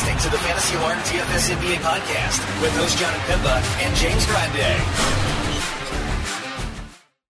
[0.00, 4.80] listening to the Fantasy Alarm DFS NBA podcast with host John Pimba and James Grande.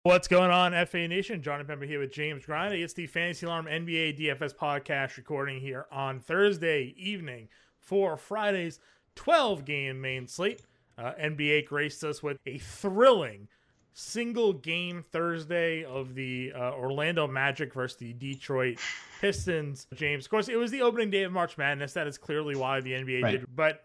[0.03, 1.41] What's going on, FA Nation?
[1.41, 2.75] John Pember here with James Grande.
[2.75, 7.49] It's the Fantasy Alarm NBA DFS podcast recording here on Thursday evening
[7.81, 8.79] for Friday's
[9.15, 10.61] 12 game main slate.
[10.97, 13.49] Uh, NBA graced us with a thrilling
[13.93, 18.79] single game Thursday of the uh, Orlando Magic versus the Detroit
[19.21, 19.87] Pistons.
[19.93, 21.93] James, of course, it was the opening day of March Madness.
[21.93, 23.31] That is clearly why the NBA Right.
[23.39, 23.55] did.
[23.55, 23.83] But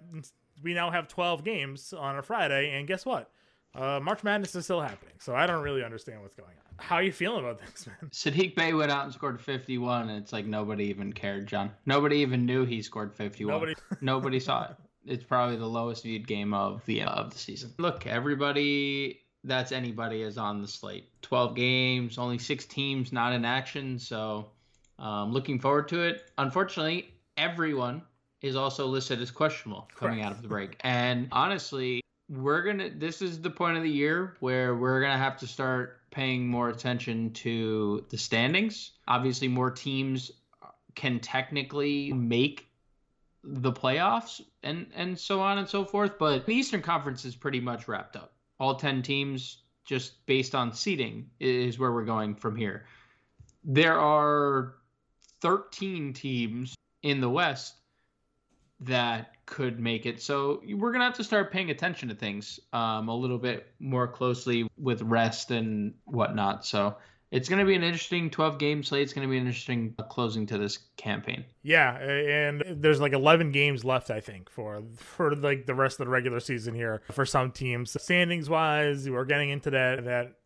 [0.62, 3.30] we now have 12 games on a Friday, and guess what?
[3.74, 6.54] Uh, March Madness is still happening, so I don't really understand what's going on.
[6.78, 7.96] How are you feeling about this, man?
[8.10, 11.70] Sadiq Bey went out and scored 51, and it's like nobody even cared, John.
[11.86, 13.52] Nobody even knew he scored 51.
[13.54, 14.76] Nobody- Nobody saw it.
[15.04, 17.72] It's probably the lowest viewed game of the of the season.
[17.78, 21.08] Look, everybody that's anybody is on the slate.
[21.22, 24.50] 12 games, only six teams not in action, so
[24.98, 26.30] um, looking forward to it.
[26.38, 28.02] Unfortunately, everyone
[28.42, 30.76] is also listed as questionable coming out of the break.
[30.84, 35.36] And honestly, we're gonna this is the point of the year where we're gonna have
[35.38, 40.30] to start paying more attention to the standings obviously more teams
[40.94, 42.68] can technically make
[43.44, 47.60] the playoffs and and so on and so forth but the eastern conference is pretty
[47.60, 52.56] much wrapped up all 10 teams just based on seeding is where we're going from
[52.56, 52.84] here
[53.64, 54.74] there are
[55.40, 57.74] 13 teams in the west
[58.80, 60.22] that could make it.
[60.22, 64.06] So we're gonna have to start paying attention to things um, a little bit more
[64.06, 66.64] closely with rest and whatnot.
[66.64, 66.96] So
[67.30, 69.02] it's gonna be an interesting 12 game slate.
[69.02, 71.44] It's gonna be an interesting closing to this campaign.
[71.62, 76.06] Yeah, and there's like 11 games left, I think, for for like the rest of
[76.06, 78.00] the regular season here for some teams.
[78.00, 80.37] Standings wise, we're getting into that that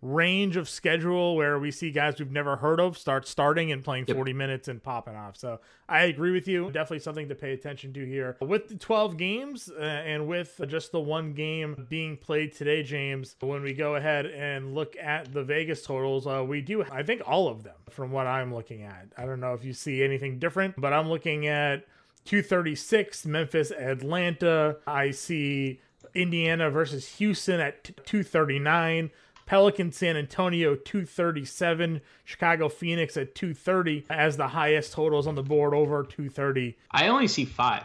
[0.00, 4.04] range of schedule where we see guys we've never heard of start starting and playing
[4.06, 4.16] Yep.
[4.16, 5.36] 40 minutes and popping off.
[5.36, 6.66] So I agree with you.
[6.66, 8.36] Definitely something to pay attention to here.
[8.40, 13.34] With the 12 games uh, and with just the one game being played today, James,
[13.40, 17.22] when we go ahead and look at the Vegas totals, uh, we do, I think,
[17.26, 19.08] all of them from what I'm looking at.
[19.16, 21.86] I don't know if you see anything different, but I'm looking at
[22.24, 24.76] 236 Memphis Atlanta.
[24.86, 25.80] I see
[26.14, 29.10] Indiana versus Houston at t- 239.
[29.48, 35.72] Pelican San Antonio 237, Chicago Phoenix at 230 as the highest totals on the board
[35.72, 36.76] over 230.
[36.90, 37.84] I only see five.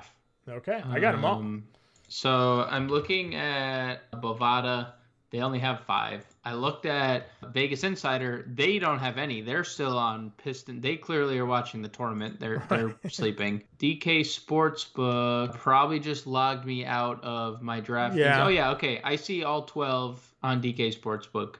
[0.50, 1.38] Okay, I got them all.
[1.38, 1.64] Um,
[2.10, 4.92] So I'm looking at Bovada.
[5.30, 6.26] They only have five.
[6.46, 8.44] I looked at Vegas Insider.
[8.48, 9.42] They don't have any.
[9.42, 10.82] They're still on Piston.
[10.82, 12.40] They clearly are watching the tournament.
[12.40, 13.64] They're they're sleeping.
[13.80, 18.16] DK Sportsbook probably just logged me out of my draft.
[18.16, 18.44] Yeah.
[18.46, 18.72] Oh yeah.
[18.72, 19.00] Okay.
[19.04, 21.56] I see all twelve on DK Sportsbook.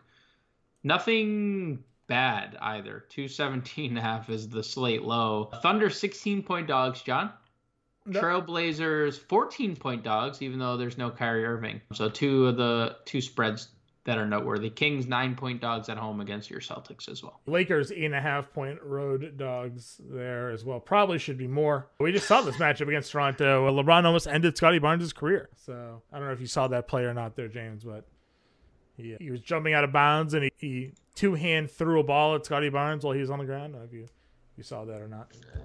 [0.84, 3.06] Nothing bad either.
[3.10, 5.50] 217 half is the slate low.
[5.62, 7.32] Thunder 16 point dogs, John.
[8.06, 11.80] No- Trailblazers 14 point dogs, even though there's no Kyrie Irving.
[11.94, 13.70] So two of the two spreads
[14.06, 14.70] that are noteworthy.
[14.70, 17.40] Kings nine point dogs at home against your Celtics as well.
[17.46, 20.80] Lakers eight and a half point road dogs there as well.
[20.80, 21.88] Probably should be more.
[22.00, 23.70] We just saw this matchup against Toronto.
[23.72, 25.50] LeBron almost ended Scottie Barnes' career.
[25.56, 28.06] So I don't know if you saw that play or not there, James, but
[28.98, 32.36] he, he was jumping out of bounds and he, he two hand threw a ball
[32.36, 33.76] at Scottie Barnes while he was on the ground.
[33.76, 34.08] I don't know if you,
[34.58, 35.32] you saw that or not.
[35.56, 35.60] Uh,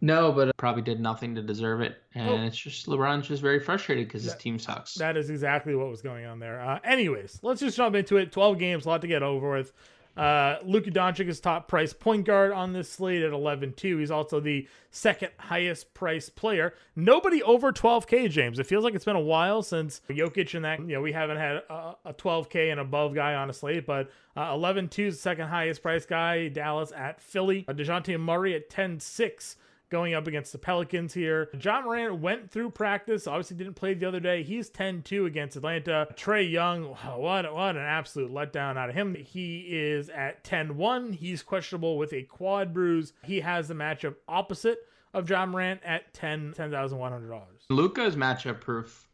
[0.00, 2.42] No, but probably did nothing to deserve it, and Oh.
[2.46, 4.94] it's just LeBron's just very frustrated because his team sucks.
[4.94, 6.60] That is exactly what was going on there.
[6.60, 8.32] Uh, anyways, let's just jump into it.
[8.32, 9.72] 12 games, a lot to get over with.
[10.16, 14.00] Uh, Luka Doncic is top price point guard on this slate at 11-2.
[14.00, 16.74] He's also the second highest price player.
[16.96, 18.58] Nobody over 12K, James.
[18.58, 21.36] It feels like it's been a while since Jokic and that, you know, we haven't
[21.36, 25.20] had a, a 12K and above guy on a slate, but uh, 11-2 is the
[25.22, 26.48] second highest price guy.
[26.48, 27.64] Dallas at Philly.
[27.68, 29.56] Uh, DeJounte Murray at 10-6
[29.90, 31.50] going up against the Pelicans here.
[31.60, 34.42] Ja Morant went through practice, obviously didn't play the other day.
[34.42, 36.08] He's 10-2 against Atlanta.
[36.14, 36.84] Trae Young,
[37.16, 39.14] what what an absolute letdown out of him.
[39.14, 41.14] He is at 10-1.
[41.14, 43.12] He's questionable with a quad bruise.
[43.24, 44.78] He has the matchup opposite
[45.12, 47.42] of Ja Morant at 10 $10,100.
[47.68, 49.08] Luka is matchup proof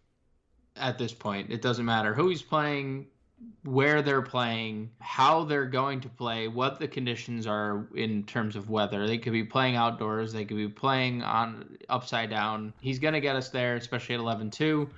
[0.76, 1.50] at this point.
[1.50, 3.06] It doesn't matter who he's playing,
[3.64, 8.70] where they're playing, how they're going to play, what the conditions are in terms of
[8.70, 9.06] weather.
[9.06, 12.72] They could be playing outdoors, they could be playing on upside down.
[12.80, 14.88] He's going to get us there, especially at 11 2.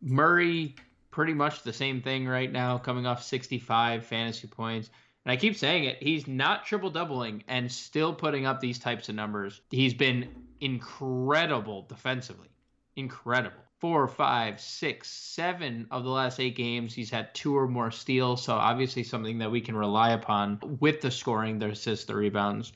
[0.00, 0.74] Murray,
[1.10, 4.90] pretty much the same thing right now, coming off 65 fantasy points.
[5.24, 9.08] And I keep saying it, he's not triple doubling and still putting up these types
[9.08, 9.62] of numbers.
[9.70, 10.28] He's been
[10.60, 12.48] incredible defensively.
[12.96, 13.63] Incredible.
[13.84, 18.42] Four, five, six, seven of the last eight games, he's had two or more steals.
[18.42, 22.72] So obviously something that we can rely upon with the scoring, the assists, the rebounds.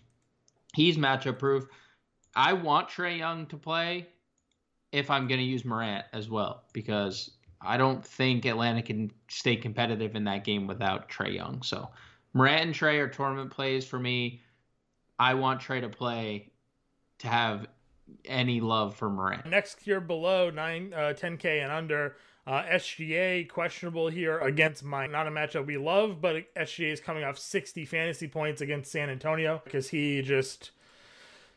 [0.75, 1.67] He's matchup proof.
[2.37, 4.09] I want Trae Young to play.
[4.93, 7.31] if I'm going to use Morant as well because
[7.63, 11.63] I don't think Atlanta can stay competitive in that game without Trae Young.
[11.63, 11.89] So
[12.35, 14.43] Morant and Trae are tournament plays for me.
[15.19, 16.53] I want Trae to play
[17.21, 17.67] to have
[18.25, 19.47] any love for Morant.
[19.47, 22.17] Next tier below nine, uh, 10k and under.
[22.47, 27.23] Uh, SGA questionable here against my not a matchup we love, but SGA is coming
[27.23, 30.71] off 60 fantasy points against San Antonio because he just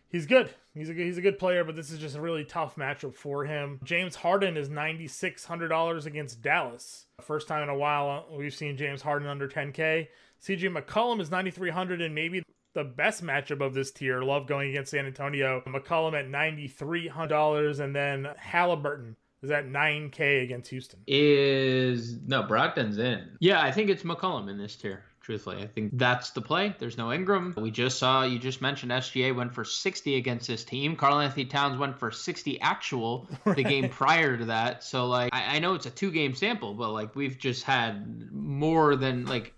[0.10, 0.50] he's good.
[0.74, 3.16] He's a good, he's a good player, but this is just a really tough matchup
[3.16, 3.80] for him.
[3.86, 7.06] James Harden is ninety six hundred dollars against Dallas.
[7.22, 10.10] First time in a while we've seen James Harden under ten k.
[10.42, 12.44] CJ McCollum is ninety three hundred and maybe
[12.74, 14.22] the best matchup of this tier.
[14.22, 15.62] Love going against San Antonio.
[15.68, 21.00] McCollum at ninety three hundred dollars, and then Halliburton is at 9K against Houston.
[21.08, 23.38] Is no Brogdon's in.
[23.40, 25.04] Yeah, I think it's McCollum in this tier.
[25.22, 26.76] Truthfully, I think that's the play.
[26.80, 27.54] There's no Ingram.
[27.56, 30.96] We just saw you just mentioned SGA went for 60 against this team.
[30.96, 33.56] Karl-Anthony Towns went for 60 actual right.
[33.56, 34.84] the game prior to that.
[34.84, 38.32] So like I, I know it's a two game sample, but like we've just had
[38.32, 39.54] more than like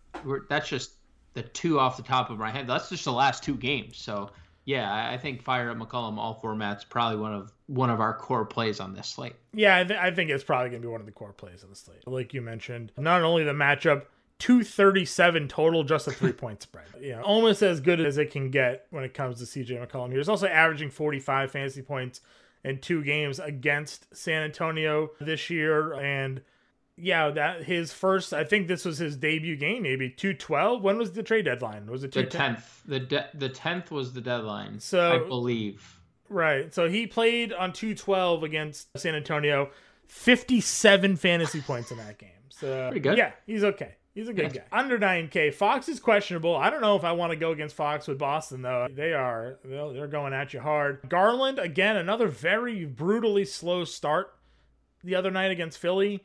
[0.50, 0.92] that's just
[1.34, 2.68] the two off the top of my head.
[2.68, 3.98] That's just the last two games.
[3.98, 4.32] So
[4.66, 8.46] yeah, I think fire up McCollum all formats probably one of one of our core
[8.46, 9.36] plays on this slate.
[9.54, 11.64] Yeah, I, th- I think it's probably going to be one of the core plays
[11.64, 12.08] on the slate.
[12.08, 14.04] Like you mentioned, not only the matchup,
[14.40, 16.86] 237 total, just a three point spread.
[17.02, 20.10] You know, almost as good as it can get when it comes to CJ McCollum.
[20.10, 20.18] Here.
[20.18, 22.22] He's also averaging 45 fantasy points
[22.64, 25.94] in two games against San Antonio this year.
[25.96, 26.42] And
[26.96, 28.34] yeah, that his first.
[28.34, 29.84] I think this was his debut game.
[29.84, 30.84] Maybe two twelve.
[30.84, 31.88] When was the trade deadline?
[31.88, 32.82] Was it the tenth?
[32.86, 34.80] The de- the tenth was the deadline.
[34.80, 36.00] So I believe.
[36.30, 36.74] Right.
[36.74, 39.72] So he played on two twelve against San Antonio.
[40.08, 42.30] Fifty seven fantasy points in that game.
[42.50, 43.18] So Pretty good.
[43.18, 43.96] Yeah, he's okay.
[44.14, 44.62] He's a good guy.
[44.72, 45.52] Under 9K.
[45.56, 46.56] Fox is questionable.
[46.56, 48.88] I don't know if I want to go against Fox with Boston, though.
[48.92, 49.58] They are.
[49.66, 51.00] They're going at you hard.
[51.10, 54.36] Garland, again, another very brutally slow start
[55.04, 56.24] the other night against Philly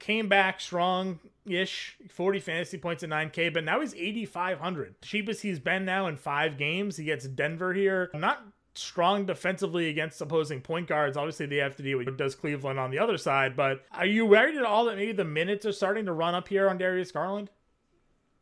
[0.00, 5.58] came back strong ish 40 fantasy points at 9k but now he's 8500 cheapest he's
[5.58, 6.96] been now in five games.
[6.96, 8.10] He gets denver here.
[8.14, 8.44] Not
[8.74, 11.16] strong defensively against opposing point guards.
[11.16, 14.26] Obviously they have to deal with does cleveland on the other side but are you
[14.26, 17.12] worried at all that maybe the minutes are starting to run up here on darius
[17.12, 17.50] garland?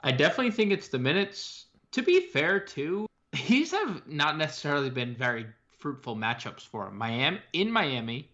[0.00, 1.66] I definitely think it's the minutes.
[1.92, 3.06] To be fair too
[3.46, 5.46] these have not necessarily been very
[5.78, 6.96] fruitful matchups for him.
[6.96, 8.30] Miami in miami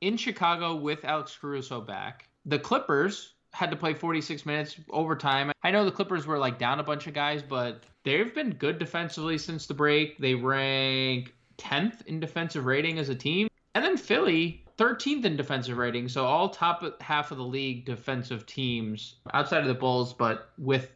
[0.00, 5.52] in chicago with alex caruso back the Clippers had to play 46 minutes overtime.
[5.62, 8.78] I know the Clippers were like down a bunch of guys, but they've been good
[8.78, 10.18] defensively since the break.
[10.18, 13.48] They rank 10th in defensive rating as a team.
[13.74, 16.08] And then Philly, 13th in defensive rating.
[16.08, 20.90] So all top half of the league defensive teams outside of the Bulls, but with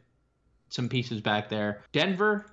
[0.68, 1.82] some pieces back there.
[1.92, 2.46] Denver,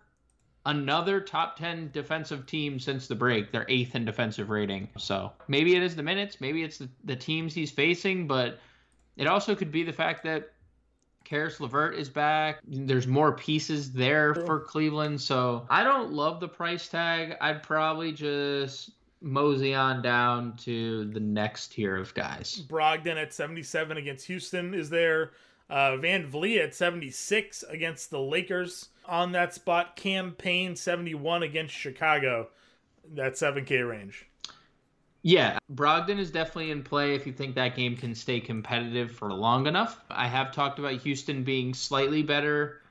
[0.66, 3.52] another top 10 defensive team since the break.
[3.52, 4.90] They're eighth in defensive rating.
[4.98, 8.60] So maybe it is the minutes, maybe it's the, the teams he's facing, but
[9.18, 10.52] it also could be the fact that
[11.26, 12.60] Caris LeVert is back.
[12.66, 15.20] There's more pieces there for Cleveland.
[15.20, 17.36] So I don't love the price tag.
[17.42, 18.92] I'd probably just
[19.22, 22.64] mosey on down to the next tier of guys.
[22.70, 25.32] Brogdon at 77 against Houston is there.
[25.68, 29.96] Uh, VanVleet at 76 against the Lakers on that spot.
[29.96, 32.50] Cam Payne 71 against Chicago.
[33.16, 34.28] That 7K range.
[35.26, 39.34] Yeah, Brogdon is definitely in play if you think that game can stay competitive for
[39.34, 40.00] long enough.
[40.12, 42.84] I have talked about Houston being slightly better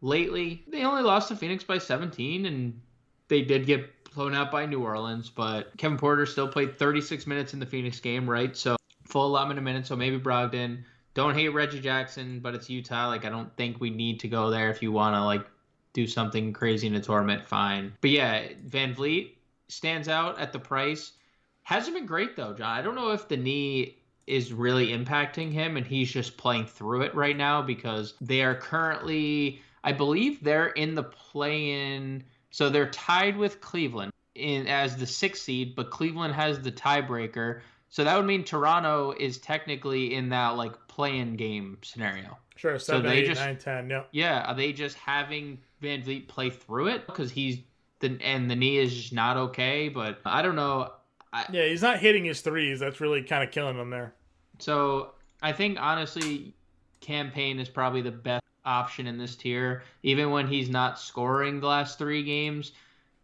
[0.00, 0.64] lately.
[0.68, 2.80] They only lost to Phoenix by 17, and
[3.28, 7.52] they did get blown out by New Orleans, but Kevin Porter still played 36 minutes
[7.52, 8.56] in the Phoenix game, right?
[8.56, 10.84] So full allotment of minutes, so maybe Brogdon.
[11.12, 13.08] Don't hate Reggie Jackson, but it's Utah.
[13.08, 15.44] Like I don't think we need to go there if you want to like
[15.92, 17.92] do something crazy in a tournament, fine.
[18.00, 19.32] But yeah, VanVleet
[19.68, 21.12] stands out at the price.
[21.62, 22.76] Hasn't been great though, John.
[22.76, 27.02] I don't know if the knee is really impacting him and he's just playing through
[27.02, 32.68] it right now because they are currently I believe they're in the play in so
[32.68, 37.60] they're tied with Cleveland in as the sixth seed, but Cleveland has the tiebreaker.
[37.88, 42.38] So that would mean Toronto is technically in that like play-in game scenario.
[42.56, 44.04] Sure, seven, so they eight, just, nine, ten, yeah.
[44.12, 47.58] Yeah, are they just having Van VanVleet play through it because he's
[47.98, 49.88] the and the knee is just not okay?
[49.88, 50.92] But I don't know.
[51.32, 52.80] I, yeah, he's not hitting his threes.
[52.80, 54.14] That's really kind of killing him there.
[54.58, 56.54] So I think honestly,
[57.00, 61.60] Cam Payne is probably the best option in this tier, even when he's not scoring
[61.60, 62.72] the last three games.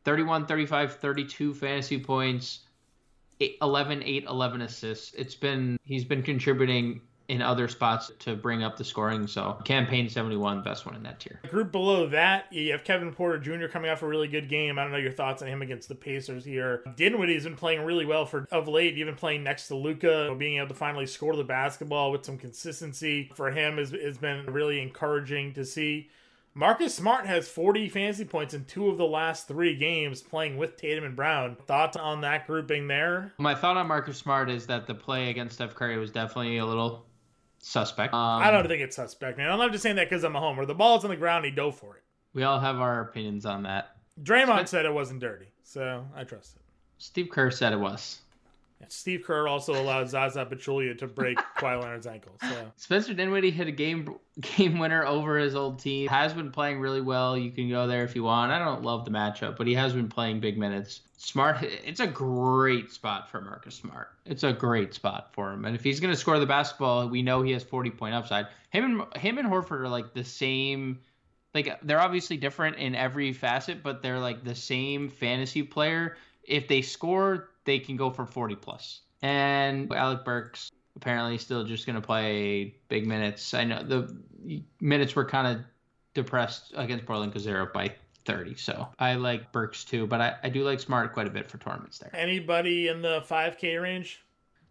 [0.05, 2.61] 31, 35, 32 fantasy points,
[3.41, 5.12] 8, 11, 8, 11 assists.
[5.15, 9.27] It's been, he's been contributing in other spots to bring up the scoring.
[9.27, 11.41] So Cam Payne 71, best one in that tier.
[11.49, 13.67] Group below that, you have Kevin Porter Jr.
[13.67, 14.79] coming off a really good game.
[14.79, 16.83] I don't know your thoughts on him against the Pacers here.
[16.97, 20.69] Dinwiddie's been playing really well for of late, even playing next to Luka, being able
[20.69, 25.53] to finally score the basketball with some consistency for him has, has been really encouraging
[25.53, 26.09] to see.
[26.55, 30.77] Marcus Smart has 40 fantasy points in two of the last three games playing with
[30.77, 31.57] Tatum and Brown.
[31.67, 33.33] Thoughts on that grouping there?
[33.39, 36.67] My thought on Marcus Smart is that the play against Steph Curry was definitely a
[36.67, 37.07] little
[37.61, 38.15] suspect.
[38.15, 39.50] Um, I don't think it's suspect, man.
[39.50, 40.67] I'm not just saying that because I'm a homer.
[40.67, 42.03] The ball's on the ground, he dove for it.
[42.35, 43.97] We all have our opinions on that.
[44.23, 46.62] Draymond said it wasn't dirty, so I trust it.
[46.99, 48.21] Steve Kerr said it was.
[48.88, 52.37] Steve Kerr also allowed Zaza Pachulia to break Kawhi Leonard's ankle.
[52.41, 56.09] So Spencer Dinwiddie hit a game game winner over his old team.
[56.09, 57.37] Has been playing really well.
[57.37, 58.53] You can go there if you want.
[58.53, 61.00] I don't love the matchup, but he has been playing big minutes.
[61.21, 61.63] Smart.
[61.63, 64.11] It's a great spot for Marcus Smart.
[64.25, 65.65] It's a great spot for him.
[65.65, 68.47] And if he's going to score the basketball, we know he has 40 point upside.
[68.71, 71.01] Him and him and Horford are like the same.
[71.55, 76.17] Like they're obviously different in every facet, but they're like the same fantasy player.
[76.45, 79.01] If they score, they can go for 40 plus.
[79.21, 83.55] And Alec Burks apparently still just going to play big minutes.
[83.55, 84.17] I know the
[84.81, 85.65] minutes were kind of
[86.15, 87.93] depressed against Portland because they're up by
[88.29, 88.55] 30.
[88.57, 91.57] So I like Burks too, but I, I do like Smart quite a bit for
[91.59, 92.11] tournaments there.
[92.15, 94.23] Anybody in the 5K range?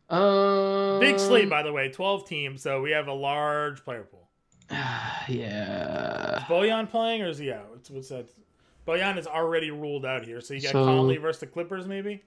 [0.10, 4.30] Um, Big slate, by the way, 12 teams, so we have a large player pool.
[4.70, 6.38] yeah.
[6.38, 7.70] Is Bojan playing or is he out?
[7.72, 8.30] What's, what's that?
[8.88, 12.24] Bojan is already ruled out here, so you got So- Conley versus the Clippers, maybe.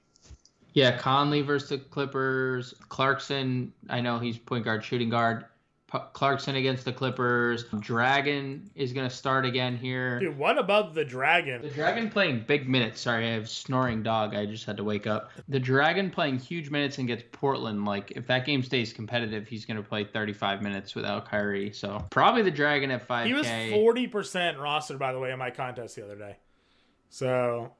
[0.72, 2.74] Yeah, Conley versus the Clippers.
[2.88, 5.44] Clarkson, I know he's point guard, shooting guard.
[5.90, 7.64] P- Clarkson against the Clippers.
[7.80, 10.20] Dragon is going to start again here.
[10.20, 11.62] Dude, what about the Dragon?
[11.62, 12.08] The Dragon?
[12.10, 13.00] Playing big minutes.
[13.00, 14.34] Sorry, I have snoring dog.
[14.34, 15.30] I just had to wake up.
[15.48, 17.84] The Dragon playing huge minutes and gets Portland.
[17.84, 21.72] Like, if that game stays competitive, he's going to play 35 minutes without Kyrie.
[21.72, 23.26] So, probably the Dragon at 5K.
[23.26, 26.36] He was 40% rostered, by the way, in my contest the other day.
[27.08, 27.72] So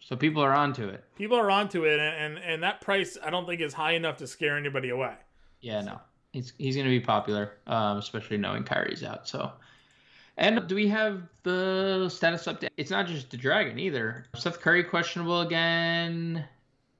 [0.00, 1.02] So, people are onto it.
[1.16, 4.18] people are onto it, and, and, and that price I don't think is high enough
[4.18, 5.14] to scare anybody away.
[5.60, 6.00] Yeah, no.
[6.32, 9.28] He's, he's going to be popular, um, especially knowing Kyrie's out.
[9.28, 9.50] So,
[10.36, 12.68] and do we have the status update?
[12.76, 14.26] It's not just the Dragon either.
[14.36, 16.46] Seth Curry questionable again,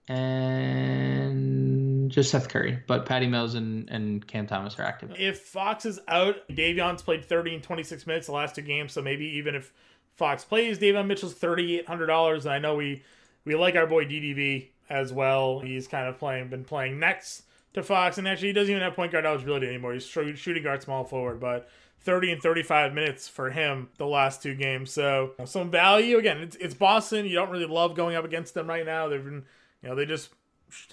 [0.09, 2.83] and just Seth Curry.
[2.87, 5.15] But Patty Mills and, and Cam Thomas are active.
[5.19, 9.03] If Fox is out, Davion's played 30 and 26 minutes the last two games, so
[9.03, 9.73] maybe even if
[10.17, 13.03] Fox plays, Davion Mitchell's $3,800, and I know we
[13.45, 15.61] we like our boy DDV as well.
[15.61, 17.45] He's kind of playing, been playing next
[17.75, 19.93] to Fox, and actually he doesn't even have point guard eligibility anymore.
[19.93, 21.69] He's shooting guard, small forward, but
[22.01, 24.93] 30 and 35 minutes for him the last two games.
[24.93, 26.39] So some value again.
[26.39, 27.27] It's, it's Boston.
[27.27, 29.09] You don't really love going up against them right now.
[29.09, 29.45] They've been,
[29.83, 30.31] you know, they just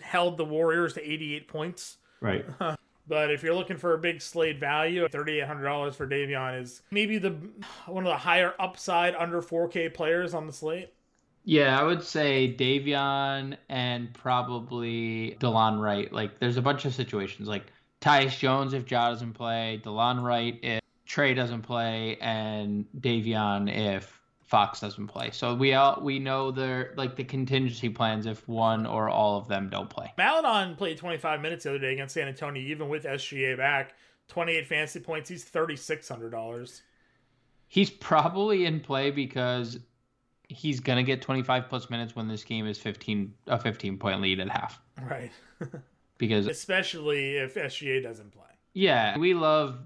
[0.01, 1.98] held the Warriors to 88 points.
[2.22, 2.46] Right.
[3.08, 6.82] But if you're looking for a big slate value, thirty-eight hundred dollars for Davion is
[6.89, 7.36] maybe the
[7.86, 10.91] one of the higher upside under 4K players on the slate.
[11.46, 16.12] Yeah, I would say Davion and probably DeLon Wright.
[16.12, 17.68] Like, there's a bunch of situations like
[18.02, 24.20] Tyus Jones if Ja doesn't play, DeLon Wright if Trae doesn't play, and Davion if
[24.44, 25.30] Fox doesn't play.
[25.32, 29.48] So we all we know the like the contingency plans if one or all of
[29.48, 30.14] them don't play.
[30.18, 33.94] Maledon played 25 minutes the other day against San Antonio, even with SGA back.
[34.28, 35.30] 28 fantasy points.
[35.30, 36.82] He's $3,600.
[37.68, 39.80] He's probably in play because
[40.50, 44.40] he's gonna get 25 plus minutes when this game is 15 a 15 point lead
[44.40, 44.80] at half.
[45.02, 45.32] Right.
[46.18, 48.44] Because Especially if SGA doesn't play.
[48.74, 49.80] Yeah, we love,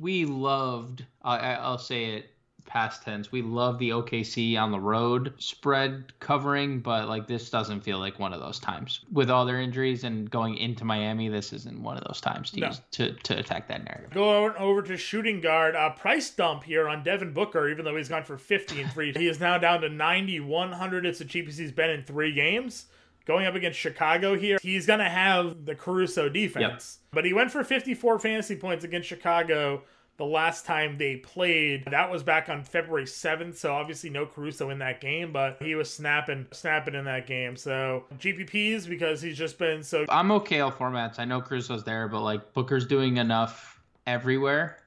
[0.00, 1.04] we loved.
[1.20, 2.30] I I- I'll say it
[2.66, 3.30] past tense.
[3.32, 8.18] We love the OKC on the road spread covering, but like this doesn't feel like
[8.18, 11.28] one of those times with all their injuries and going into Miami.
[11.28, 12.66] This isn't one of those times to No.
[12.68, 14.10] use to to attack that narrative.
[14.12, 15.76] Go over- to shooting guard.
[15.76, 19.12] Uh, price dump here on Devin Booker, even though he's gone for 50 and 3.
[19.12, 21.06] He is now down to 9,100.
[21.06, 22.86] It's the cheapest he's been in three games.
[23.24, 26.98] Going up against Chicago here, he's going to have the Caruso defense.
[27.12, 29.82] But he went for 54 fantasy points against Chicago
[30.22, 31.84] the last time they played.
[31.90, 35.74] That was back on February 7th, so obviously no Caruso in that game, but he
[35.74, 37.56] was snapping snapping in that game.
[37.56, 41.18] So GPPs because he's just been so I'm okay all formats.
[41.18, 44.78] I know Caruso's there, but like Booker's doing enough everywhere.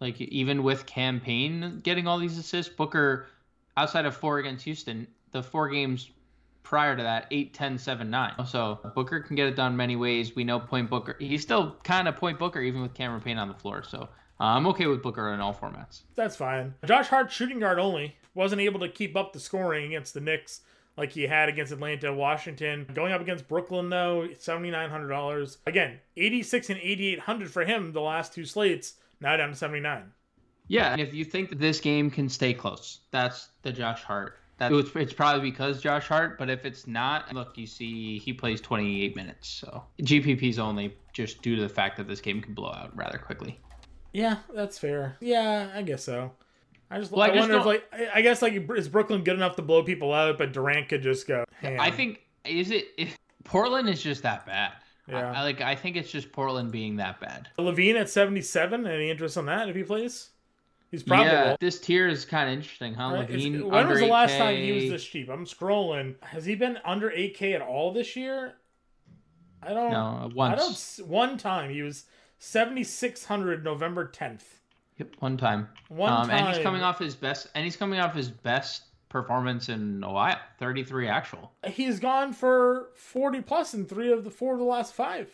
[0.00, 3.26] Like even with Cam Payne getting all these assists, Booker
[3.76, 6.08] outside of four against Houston, the four games
[6.62, 8.46] prior to that, 8, 10, 7, 9.
[8.46, 10.36] So Booker can get it done many ways.
[10.36, 11.16] We know point Booker.
[11.18, 13.82] He's still kind of point Booker even with Cameron Payne on the floor.
[13.82, 14.08] So
[14.42, 16.02] I'm okay with Booker in all formats.
[16.16, 16.74] That's fine.
[16.84, 20.62] Josh Hart, shooting guard only, wasn't able to keep up the scoring against the Knicks
[20.96, 22.86] like he had against Atlanta, Washington.
[22.92, 25.58] Going up against Brooklyn though, seventy nine hundred dollars.
[25.66, 28.94] Again, eighty six and eighty eight hundred for him the last two slates.
[29.20, 30.12] Now down to seventy nine.
[30.66, 34.38] Yeah, and if you think that this game can stay close, that's the Josh Hart.
[34.58, 38.32] That it's, it's probably because Josh Hart, but if it's not, look, you see he
[38.32, 42.54] plays 28 minutes, so GPP's only just due to the fact that this game can
[42.54, 43.58] blow out rather quickly.
[44.12, 45.16] Yeah, that's fair.
[45.20, 46.32] Yeah, I guess so.
[46.90, 49.36] I just, Well, I I, just wonder if like I- guess like is Brooklyn good
[49.36, 51.44] enough to blow people out, but Durant could just go.
[51.60, 51.80] Ham.
[51.80, 54.72] I think is it if Portland is just that bad.
[55.08, 55.30] Yeah.
[55.32, 57.48] I, I like I think it's just Portland being that bad.
[57.58, 58.86] LaVine at seventy seven.
[58.86, 60.28] Any interest on that if he plays?
[60.90, 61.26] He's probably.
[61.32, 63.12] yeah, this tier is kind of interesting, huh?
[63.14, 65.30] Right, it's- LaVine, when was the last time he was this cheap?
[65.30, 66.16] I'm scrolling.
[66.22, 68.56] Has he been under 8K at all this year?
[69.62, 69.90] I don't.
[69.90, 70.34] No, I don't.
[70.34, 71.00] once.
[71.06, 72.04] One time he was
[72.42, 74.42] 7600 November 10th.
[74.98, 75.68] Yep, one time.
[75.88, 79.68] One um, and he's coming off his best, and he's coming off his best performance
[79.68, 80.38] in a while.
[80.58, 81.52] Thirty-three actual.
[81.64, 85.30] He's gone for 40 plus in three of the four of the last five.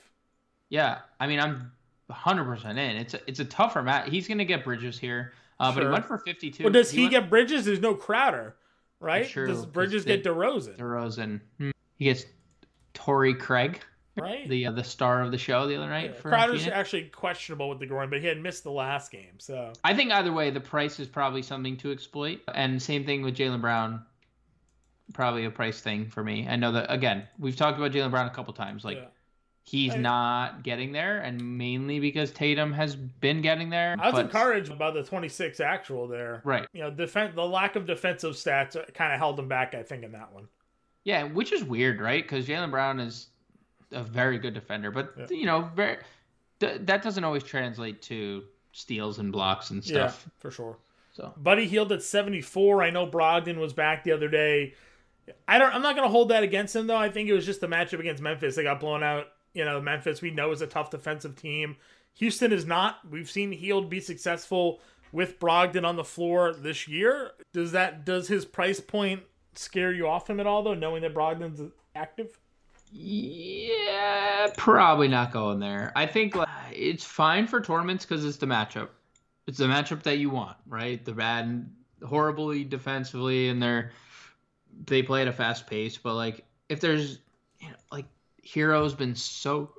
[0.69, 1.73] Yeah, I mean, I'm
[2.09, 2.97] 100 percent in.
[2.97, 4.11] It's a, it's a tougher match.
[4.11, 6.63] He's gonna get Bridges here, uh, but he went for 52.
[6.63, 7.65] Well, does he, went- get Bridges?
[7.65, 8.55] There's no Crowder,
[9.01, 9.29] right?
[9.35, 11.41] Does Bridges get DeRozan, DeRozan?
[11.57, 11.71] Hmm.
[11.97, 12.27] He gets
[12.93, 13.81] Torrey Craig,
[14.21, 14.49] right?
[14.49, 16.13] the uh, the star of the show the other night.
[16.15, 16.77] Yeah, for Crowder's Phoenix.
[16.77, 20.13] actually questionable with the groin, but he had missed the last game, so I think
[20.13, 22.41] either way, the price is probably something to exploit.
[22.55, 24.05] And same thing with Jaylen Brown.
[25.15, 26.47] Probably a price thing for me.
[26.47, 28.85] I know that again, we've talked about Jaylen Brown a couple times.
[28.85, 29.07] Like yeah.
[29.65, 33.97] he's I- not getting there, and mainly because Tatum has been getting there.
[33.99, 36.43] I was but- encouraged about the 26 actual there.
[36.45, 36.67] Right.
[36.75, 40.05] You know, defense the lack of defensive stats kind of held him back, I think,
[40.05, 40.47] in that one.
[41.05, 42.23] Yeah, which is weird, right?
[42.23, 43.29] Because Jaylen Brown is
[43.93, 45.27] a very good defender, but Yeah.
[45.31, 45.99] you know, very
[46.61, 50.25] th- that doesn't always translate to steals and blocks and stuff.
[50.27, 50.77] Yeah, for sure.
[51.13, 52.83] So Buddy Hield at 74.
[52.83, 54.75] I know Brogdon was back the other day.
[55.47, 55.75] I don't.
[55.75, 56.97] I'm not gonna hold that against him though.
[56.97, 58.55] I think it was just the matchup against Memphis.
[58.57, 59.27] They got blown out.
[59.53, 61.77] You know, Memphis we know is a tough defensive team.
[62.15, 62.99] Houston is not.
[63.11, 64.81] We've seen Hield be successful
[65.13, 67.33] with Brogdon on the floor this year.
[67.53, 69.23] Does that does his price point
[69.55, 72.39] scare you off him at all though, knowing that Brogdon's active?
[72.91, 75.93] Yeah, probably not going there.
[75.95, 78.89] I think like, it's fine for tournaments because it's the matchup.
[79.47, 81.05] It's the matchup that you want, right?
[81.05, 81.69] The bad,
[82.07, 83.93] horribly defensively, and they're
[84.87, 85.97] they play at a fast pace.
[85.99, 87.19] But like, if there's,
[87.61, 88.07] you know, like
[88.55, 89.71] Herro's been so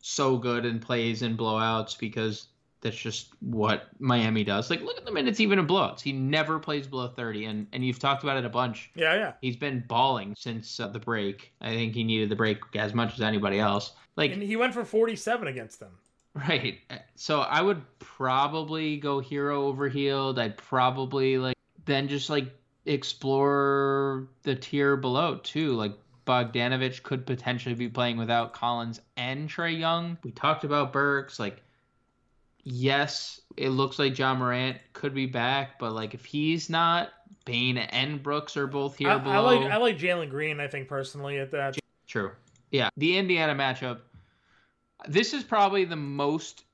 [0.00, 2.48] so good and plays in blowouts because
[2.80, 4.70] that's just what Miami does.
[4.70, 6.00] Like, look at the minutes even in blowouts.
[6.00, 8.90] He never plays below thirty, and and you've talked about it a bunch.
[8.94, 9.32] Yeah, yeah.
[9.40, 11.52] He's been balling since uh, the break.
[11.60, 13.92] I think he needed the break as much as anybody else.
[14.16, 15.92] Like, And he went for 47 against them.
[16.34, 16.78] Right.
[17.16, 20.38] So I would probably go Herro over Hield.
[20.38, 22.46] I'd probably like then just like
[22.86, 25.72] explore the tier below too.
[25.72, 25.94] Like
[26.28, 30.18] Bogdanovich could potentially be playing without Collins and Trae Young.
[30.22, 31.40] We talked about Burks.
[31.40, 31.62] Like,
[32.64, 37.10] yes, it looks like Ja Morant could be back, but like if he's not,
[37.44, 39.34] Bane and Brooks are both here I, below.
[39.34, 40.60] I like I like Jalen Green.
[40.60, 41.78] I think personally at that.
[42.06, 42.32] True.
[42.70, 42.90] Yeah.
[42.96, 44.00] The Indiana matchup.
[45.06, 46.64] This is probably the most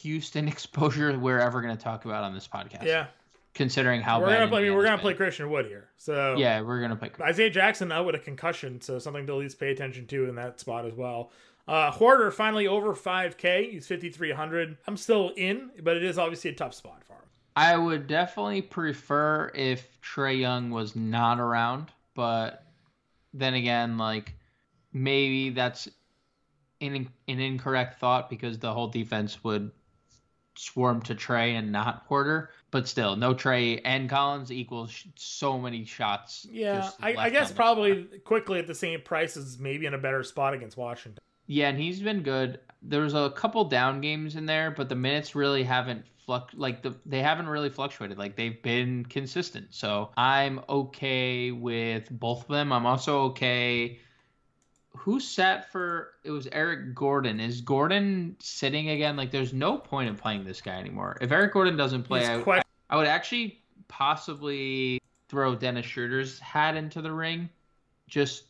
[0.00, 2.84] Houston exposure we're ever going to talk about on this podcast.
[2.84, 3.06] Yeah,
[3.54, 4.60] Considering how we're bad gonna play.
[4.60, 5.14] I mean, we're gonna play.
[5.14, 5.88] Christian Wood here.
[5.96, 7.10] So Yeah, we're gonna play.
[7.20, 10.36] Isaiah Jackson out with a concussion, so something to at least pay attention to in
[10.36, 11.32] that spot as well.
[11.68, 13.72] Uh, Hoarder finally over 5K.
[13.72, 14.78] He's 5,300.
[14.86, 17.18] I'm still in, but it is obviously a tough spot for him.
[17.54, 22.64] I would definitely prefer if Trae Young was not around, but
[23.34, 24.34] then again, like
[24.92, 25.88] maybe that's
[26.80, 29.70] an, an incorrect thought because the whole defense would
[30.54, 32.50] swarm to Trae and not Porter.
[32.70, 36.46] But still, no Trae and Collins equals so many shots.
[36.50, 40.22] Yeah, I, I guess probably Quickley at the same price as maybe in a better
[40.22, 41.22] spot against Washington.
[41.48, 42.60] Yeah, and he's been good.
[42.82, 46.82] There was a couple down games in there, but the minutes really haven't fluc like
[46.82, 48.18] the they haven't really fluctuated.
[48.18, 49.68] Like they've been consistent.
[49.70, 52.72] So I'm okay with both of them.
[52.72, 53.98] I'm also okay.
[54.96, 57.40] Who sat for it was Eric Gordon.
[57.40, 59.16] Is Gordon sitting again?
[59.16, 61.16] Like there's no point in playing this guy anymore.
[61.20, 66.76] If Eric Gordon doesn't play, I, que- I would actually possibly throw Dennis Schroeder's hat
[66.76, 67.48] into the ring
[68.06, 68.44] just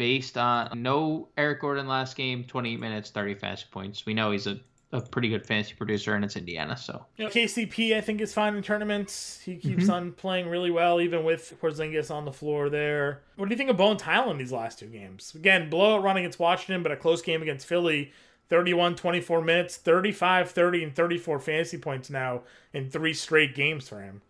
[0.00, 4.06] based on no Eric Gordon last game, 28 minutes, 30 fantasy points.
[4.06, 4.58] We know he's a,
[4.92, 8.54] a pretty good fantasy producer, and it's Indiana, so know, KCP, I think, is fine
[8.56, 9.42] in tournaments.
[9.44, 9.92] He keeps Mhm.
[9.92, 13.20] on playing really well, even with Porzingis on the floor there.
[13.36, 15.34] What do you think of Bones Hyland these last two games?
[15.34, 18.10] Again, blowout run against Washington, but a close game against Philly.
[18.48, 22.40] 31, 24 minutes, 35, 30, and 34 fantasy points now
[22.72, 24.22] in three straight games for him.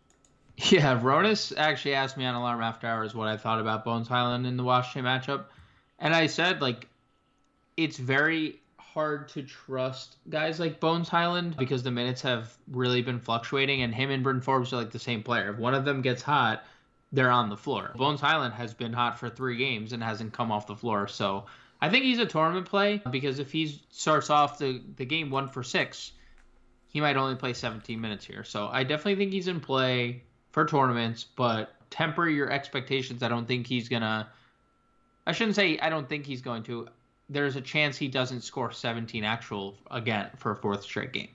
[0.71, 4.47] Yeah, Ronus actually asked me on Alarm After Hours what I thought about Bones Hyland
[4.47, 5.45] in the Washington matchup.
[6.01, 6.89] And I said, like,
[7.77, 13.21] it's very hard to trust guys like Bones Hyland because the minutes have really been
[13.21, 15.51] fluctuating, and him and Bryn Forbes are like the same player.
[15.51, 16.65] If one of them gets hot,
[17.13, 17.93] they're on the floor.
[17.97, 21.09] Bones Hyland has been hot for three games and hasn't come off the floor.
[21.09, 21.47] So
[21.81, 25.49] I think he's a tournament play because if he starts off the, the game one
[25.49, 26.13] for six,
[26.89, 28.45] he might only play 17 minutes here.
[28.45, 33.23] So I definitely think he's in play for tournaments, but temper your expectations.
[33.23, 34.29] I don't think he's to.
[35.27, 36.89] I shouldn't say I don't think he's going to.
[37.29, 41.29] There's a chance he doesn't score 17 actual again for a fourth straight game.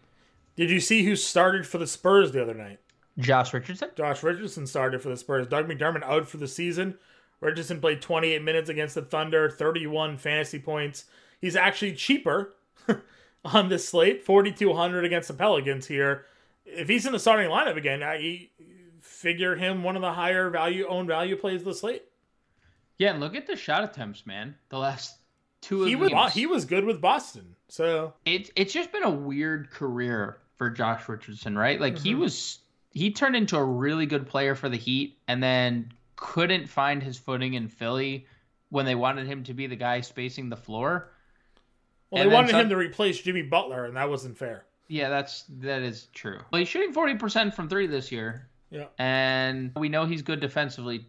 [0.56, 2.80] Did you see who started for the Spurs the other night?
[3.18, 3.90] Josh Richardson?
[3.96, 5.48] Josh Richardson started for the Spurs.
[5.48, 6.98] Doug McDermott out for the season.
[7.42, 11.06] Richardson played 28 minutes against the Thunder, 31 fantasy points.
[11.40, 12.54] He's actually cheaper
[13.46, 16.26] on this slate, 4,200 against the Pelicans here.
[16.66, 18.50] If he's in the starting lineup again, I
[19.02, 22.04] figure him one of the higher value own value plays of the slate.
[22.98, 24.56] Yeah, and look at the shot attempts, man.
[24.70, 25.18] The last
[25.62, 26.34] two of he was games.
[26.34, 27.56] he was good with Boston.
[27.68, 31.80] So it it's just been a weird career for Josh Richardson, right?
[31.80, 32.04] Like mm-hmm.
[32.04, 32.60] he was
[32.92, 37.18] he turned into a really good player for the Heat and then couldn't find his
[37.18, 38.26] footing in Philly
[38.70, 41.12] when they wanted him to be the guy spacing the floor.
[42.10, 44.66] Well, and they wanted some, him to replace Jimmy Butler, and that wasn't fair.
[44.88, 46.40] Yeah, that's that is true.
[46.52, 48.48] Well, he's shooting forty percent from three this year.
[48.70, 51.08] Yeah, and we know he's good defensively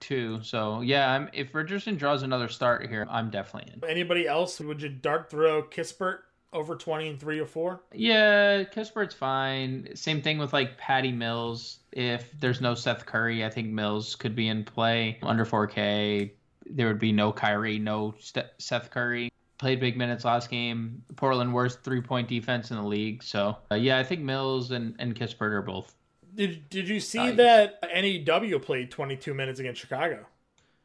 [0.00, 0.42] too.
[0.42, 3.88] So yeah, I'm, if Richardson draws another start here, I'm definitely in.
[3.88, 4.60] Anybody else?
[4.60, 6.18] Would you dart throw Kispert
[6.52, 7.80] over 20 and 3 or 4?
[7.92, 9.88] Yeah, Kispert's fine.
[9.94, 11.80] Same thing with like Patty Mills.
[11.92, 15.18] If there's no Seth Curry, I think Mills could be in play.
[15.22, 16.30] Under 4K,
[16.70, 19.30] there would be no Kyrie, no St- Seth Curry.
[19.58, 21.02] Played big minutes last game.
[21.16, 23.24] Portland worst three point defense in the league.
[23.24, 25.94] So uh, yeah, I think Mills and, and Kispert are both.
[26.38, 27.36] Did, did you see nice.
[27.36, 30.24] that NAW played 22 minutes against Chicago?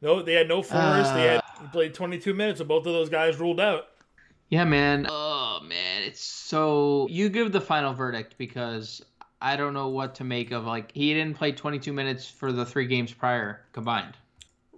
[0.01, 1.11] No, they had no Forrest.
[1.11, 3.85] Uh, they had he played 22 minutes, and both of those guys ruled out.
[4.49, 5.05] Yeah, man.
[5.07, 9.05] Oh man, it's so you give the final verdict because
[9.41, 12.65] I don't know what to make of like he didn't play 22 minutes for the
[12.65, 14.17] three games prior combined.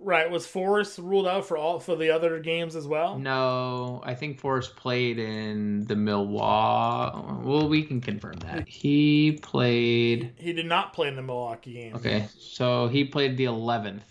[0.05, 3.17] Right, was Forrest ruled out for all for the other games as well?
[3.17, 7.43] No, I think Forrest played in the Milwaukee.
[7.43, 10.33] Well, we can confirm that he played.
[10.37, 11.95] He did not play in the Milwaukee game.
[11.95, 14.01] Okay, so he played the 11th.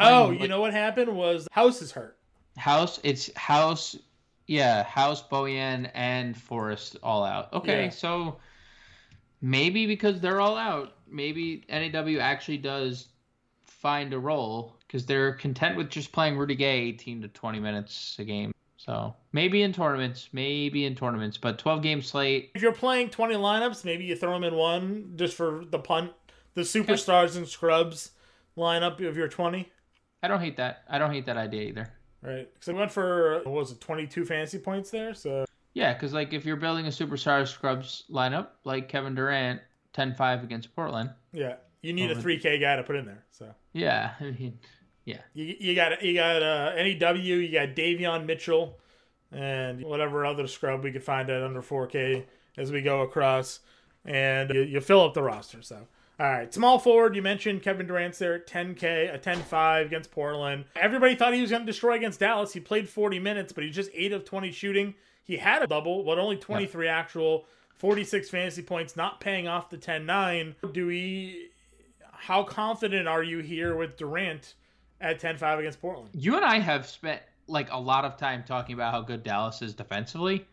[0.00, 2.18] Oh, you know what happened was House is hurt.
[2.56, 3.96] House, it's House
[4.46, 7.52] yeah, House, Bojan, and Forrest all out.
[7.52, 7.90] Okay, yeah.
[7.90, 8.38] so
[9.40, 13.08] maybe because they're all out, maybe NAW actually does
[13.64, 18.16] find a role because they're content with just playing Rudy Gay 18 to 20 minutes
[18.18, 18.52] a game.
[18.76, 22.52] So maybe in tournaments, maybe in tournaments, but 12 game slate.
[22.54, 26.12] If you're playing 20 lineups, maybe you throw them in one just for the punt,
[26.54, 28.12] the superstars and scrubs
[28.56, 29.70] lineup of your 20.
[30.22, 30.84] I don't hate that.
[30.88, 31.92] I don't hate that idea either.
[32.22, 32.48] Right.
[32.60, 35.14] So we went for what was it, twenty two fantasy points there.
[35.14, 35.44] So
[35.74, 39.60] yeah, because like if you're building a superstar scrubs lineup like Kevin Durant,
[39.94, 41.10] 10-5 against Portland.
[41.32, 43.24] Yeah, you need a three K guy to put in there.
[43.30, 44.58] So yeah, I mean,
[45.04, 45.20] yeah.
[45.34, 48.78] You, you got you got uh, NAW, you got Davion Mitchell,
[49.32, 53.60] and whatever other scrub we could find at under four K as we go across,
[54.04, 55.62] and you, you fill up the roster.
[55.62, 55.86] So
[56.18, 57.14] all right, small forward.
[57.14, 60.64] You mentioned Kevin Durant's there at 10K, a 10-5 against Portland.
[60.74, 62.54] Everybody thought he was going to destroy against Dallas.
[62.54, 64.94] He played 40 minutes, but he's just 8 of 20 shooting.
[65.24, 66.94] He had a double, but only 23 yep.
[66.94, 70.54] actual, 46 fantasy points, not paying off the 10-9.
[70.72, 71.50] Do we
[72.18, 74.54] how confident are you here with Durant
[75.00, 76.10] at 10-5 against Portland?
[76.12, 79.62] You and I have spent like a lot of time talking about how good Dallas
[79.62, 80.46] is defensively.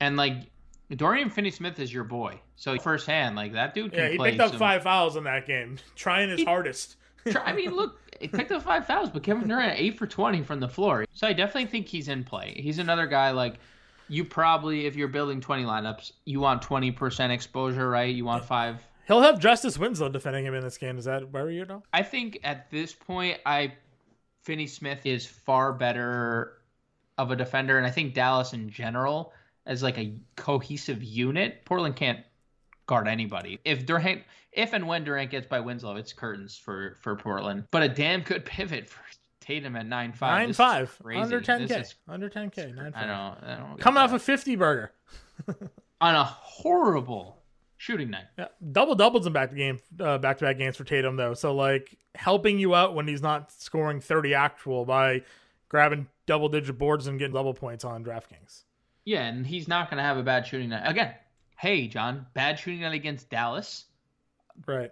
[0.00, 0.50] And like
[0.96, 3.92] Dorian Finney-Smith is your boy, so firsthand, like that dude.
[3.92, 4.58] yeah, he picked up some...
[4.58, 6.44] five fouls in that game, trying his he...
[6.44, 6.96] hardest.
[7.44, 10.60] I mean, look, he picked up five fouls, but Kevin Durant eight for twenty from
[10.60, 11.04] the floor.
[11.12, 12.54] So I definitely think he's in play.
[12.56, 13.58] He's another guy like
[14.08, 18.14] you probably, if you're building twenty lineups, you want twenty percent exposure, right?
[18.14, 18.82] You want five.
[19.08, 20.98] He'll have Justice Winslow defending him in this game.
[20.98, 21.82] Is that where you know?
[21.92, 23.72] I think at this point, I
[24.42, 26.58] Finney-Smith is far better
[27.16, 29.32] of a defender, and I think Dallas in general
[29.66, 32.20] as like a cohesive unit, Portland can't
[32.86, 33.58] guard anybody.
[33.64, 37.64] If Durant, if and when Durant gets by Winslow, it's curtains for for Portland.
[37.70, 39.00] But a damn good pivot for
[39.40, 40.38] Tatum at nine five.
[40.38, 41.82] Nine five under ten k.
[42.08, 42.72] Under ten k.
[42.76, 43.04] Nine five.
[43.04, 43.50] I don't.
[43.50, 44.92] I don't Coming off a fifty burger.
[46.00, 47.37] On a horrible
[47.78, 48.26] shooting night.
[48.38, 51.32] Yeah, double doubles in back to game, uh, back to back games for Tatum though.
[51.32, 55.22] So like helping you out when he's not scoring thirty actual by
[55.70, 58.64] grabbing double digit boards and getting double points on DraftKings.
[59.04, 60.82] Yeah, and he's not going to have a bad shooting night.
[60.84, 61.14] Again,
[61.56, 63.86] hey, John, bad shooting night against Dallas.
[64.66, 64.90] Right.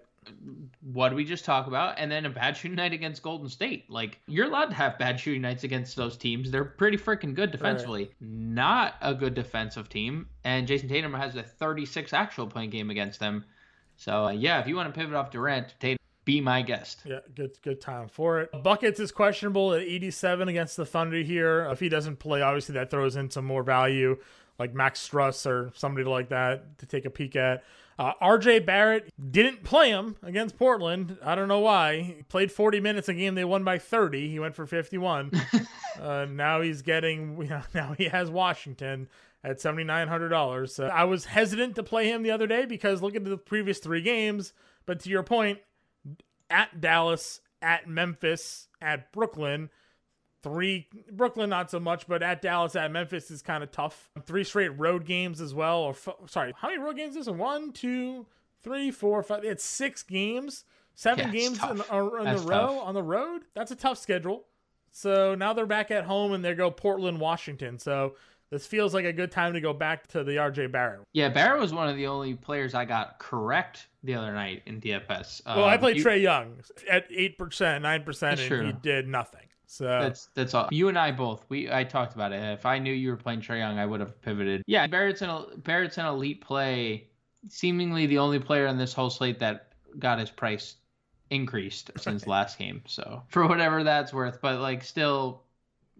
[0.82, 1.98] What did we just talk about?
[1.98, 3.90] And then a bad shooting night against Golden State.
[3.90, 6.50] Like you're allowed to have bad shooting nights against those teams.
[6.50, 8.04] They're pretty freaking good defensively.
[8.04, 8.14] Right.
[8.20, 10.28] Not a good defensive team.
[10.44, 13.44] And Jayson Tatum has a 36 actual playing game against them.
[13.96, 17.02] So uh, yeah, if you want to pivot off Durant, Tatum be my guest.
[17.06, 18.50] Yeah, good good time for it.
[18.62, 21.66] Buckets is questionable at 87 against the Thunder here.
[21.70, 24.18] If he doesn't play, obviously that throws in some more value,
[24.58, 27.64] like Max Strus or somebody like that to take a peek at.
[27.98, 31.16] Uh, RJ Barrett didn't play him against Portland.
[31.24, 32.00] I don't know why.
[32.00, 33.34] He played 40 minutes a game.
[33.34, 34.28] They won by 30.
[34.28, 35.32] He went for 51.
[36.00, 39.08] uh, now he's getting, you know, now he has Washington
[39.42, 40.68] at $7,900.
[40.68, 43.78] So I was hesitant to play him the other day because look at the previous
[43.78, 44.52] three games.
[44.84, 45.60] But to your point,
[46.50, 49.70] at Dallas, at Memphis, at Brooklyn,
[50.46, 54.10] three Brooklyn not so much, but at Dallas, at Memphis is kind of tough.
[54.26, 55.80] Three straight road games as well.
[55.80, 57.34] Or sorry, how many road games is it?
[57.34, 58.26] One, two,
[58.62, 59.44] three, four, five.
[59.44, 63.42] It's six games, seven yeah, games in, in the row on the road.
[63.54, 64.44] That's a tough schedule.
[64.92, 67.80] So now they're back at home and they go Portland, Washington.
[67.80, 68.14] So
[68.50, 71.00] this feels like a good time to go back to the RJ Barrett.
[71.12, 74.80] Yeah, Barrett was one of the only players I got correct the other night in
[74.80, 75.44] DFS.
[75.44, 78.66] Well, um, I played you, Trae Young at eight percent, nine percent, and true.
[78.66, 79.40] he did nothing.
[79.66, 80.68] So that's that's all.
[80.70, 81.44] You and I both.
[81.48, 82.36] We I talked about it.
[82.36, 84.62] If I knew you were playing Trae Young, I would have pivoted.
[84.66, 87.08] Yeah, Barrett's an Barrett's an elite play.
[87.48, 90.76] Seemingly the only player on this whole slate that got his price
[91.30, 92.82] increased since last game.
[92.86, 95.42] So for whatever that's worth, but like still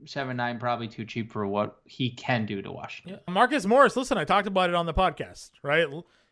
[0.04, 3.20] seven nine probably too cheap for what he can do to Washington.
[3.26, 3.32] Yeah.
[3.32, 5.88] Marcus Morris, listen, I talked about it on the podcast, right?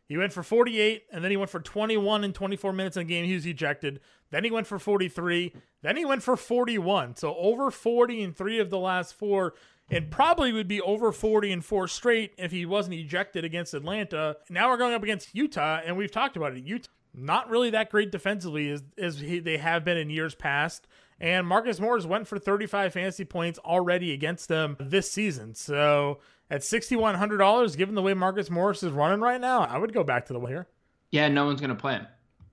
[0.06, 3.04] He went for 48, and then he went for 21 and 24 minutes in a
[3.04, 3.24] game.
[3.24, 4.00] He was ejected.
[4.30, 5.52] Then he went for 43.
[5.82, 7.16] Then he went for 41.
[7.16, 9.54] So over 40 in three of the last four,
[9.90, 14.36] and probably would be over 40 and four straight if he wasn't ejected against Atlanta.
[14.50, 16.64] Now we're going up against Utah, and we've talked about it.
[16.64, 20.86] Utah not really that great defensively as, as he, they have been in years past.
[21.20, 25.54] And Marcus Morris went for 35 fantasy points already against them this season.
[25.54, 26.18] So
[26.50, 30.26] at $6,100, given the way Marcus Morris is running right now, I would go back
[30.26, 30.66] to the here.
[31.11, 32.07] Yeah, no one's going to play him.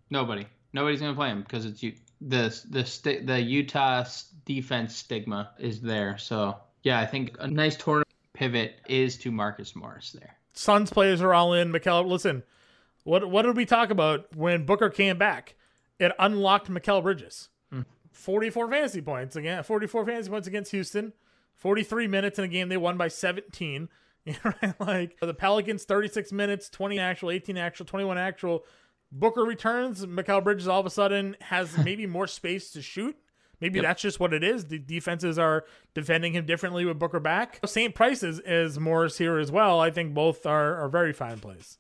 [0.10, 0.46] Nobody.
[0.74, 1.94] Nobody's going to play him because it's you.
[2.22, 4.06] The the the Utah
[4.46, 6.18] defense stigma is there.
[6.20, 10.36] So yeah, I think a nice tournament pivot is to Marcus Morris there.
[10.54, 11.72] Suns players are all in.
[11.72, 12.44] Mikal, listen,
[13.04, 15.56] what what did we talk about when Booker came back?
[16.00, 17.50] It unlocked Mikal Bridges.
[17.72, 17.82] Hmm.
[18.12, 21.14] 44 fantasy points again, 44 fantasy points against Houston,
[21.62, 23.88] 43 minutes in a game they won by 17.
[24.80, 28.66] like the Pelicans, 36 minutes, 20 actual, 18 actual, 21 actual.
[29.12, 30.06] Booker returns.
[30.06, 33.16] Mikal Bridges all of a sudden has maybe more space to shoot.
[33.60, 33.84] Maybe yep.
[33.84, 34.66] that's just what it is.
[34.66, 37.60] The defenses are defending him differently with Booker back.
[37.68, 39.80] Same prices as Morris here as well.
[39.80, 41.78] I think both are, are very fine plays.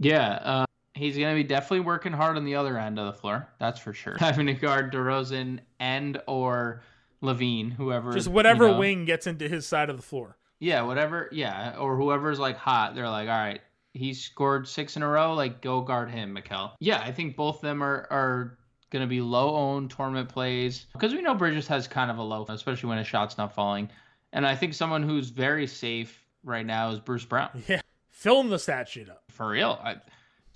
[0.00, 0.40] Yeah.
[0.42, 3.48] Uh, he's going to be definitely working hard on the other end of the floor.
[3.60, 4.16] That's for sure.
[4.18, 6.82] Having to guard DeRozan and or
[7.22, 8.12] LaVine, whoever.
[8.12, 10.36] Just whatever you know, wing gets into his side of the floor.
[10.60, 11.28] Yeah, whatever.
[11.32, 12.94] Yeah, or whoever's like hot.
[12.94, 13.60] They're like, all right,
[13.94, 15.34] he scored six in a row.
[15.34, 16.72] Like, go guard him, Mikal.
[16.80, 18.58] Yeah, I think both of them are are
[18.90, 22.22] going to be low owned tournament plays because we know Bridges has kind of a
[22.22, 23.88] low, especially when his shot's not falling.
[24.32, 27.62] And I think someone who's very safe right now is Bruce Brown.
[27.68, 29.78] Yeah, film the stat sheet up for real.
[29.82, 29.96] I,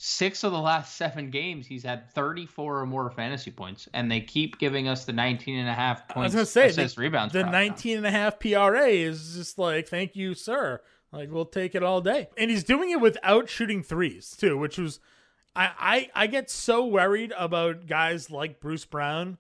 [0.04, 4.20] six of the last seven games he's had 34 or more fantasy points and they
[4.20, 7.32] keep giving us the 19 and a half points I was gonna say, the, rebounds
[7.32, 10.80] the 19 and a half pra is just like thank you sir.
[11.12, 12.30] Like we'll take it all day.
[12.36, 14.98] And he's doing it without shooting threes too which was
[15.54, 19.38] i i, I get so worried about guys like bruce brown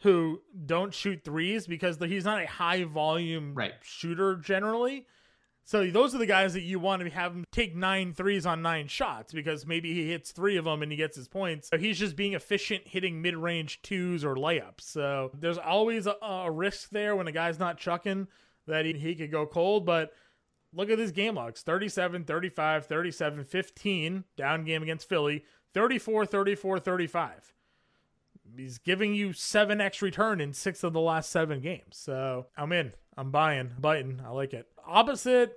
[0.00, 3.74] who don't shoot threes because he's not a high volume right.
[3.82, 5.06] shooter generally
[5.64, 8.60] so those are the guys that you want to have him take nine threes on
[8.60, 11.68] nine shots because maybe he hits three of them and he gets his points.
[11.68, 14.80] So he's just being efficient hitting mid range twos or layups.
[14.80, 18.26] So there's always a, a, risk there when a guy's not chucking
[18.66, 19.86] that he, he could go cold.
[19.86, 20.12] But
[20.72, 26.80] look at his game logs 37, 35, 37, 15 down game against Philly, 34, 34,
[26.80, 27.52] 35.
[28.56, 31.96] He's giving you 7x return in six of the last seven games.
[31.96, 32.92] So I'm in.
[33.20, 34.18] I'm buying, biting.
[34.24, 34.66] I like it.
[34.86, 35.52] Opposite,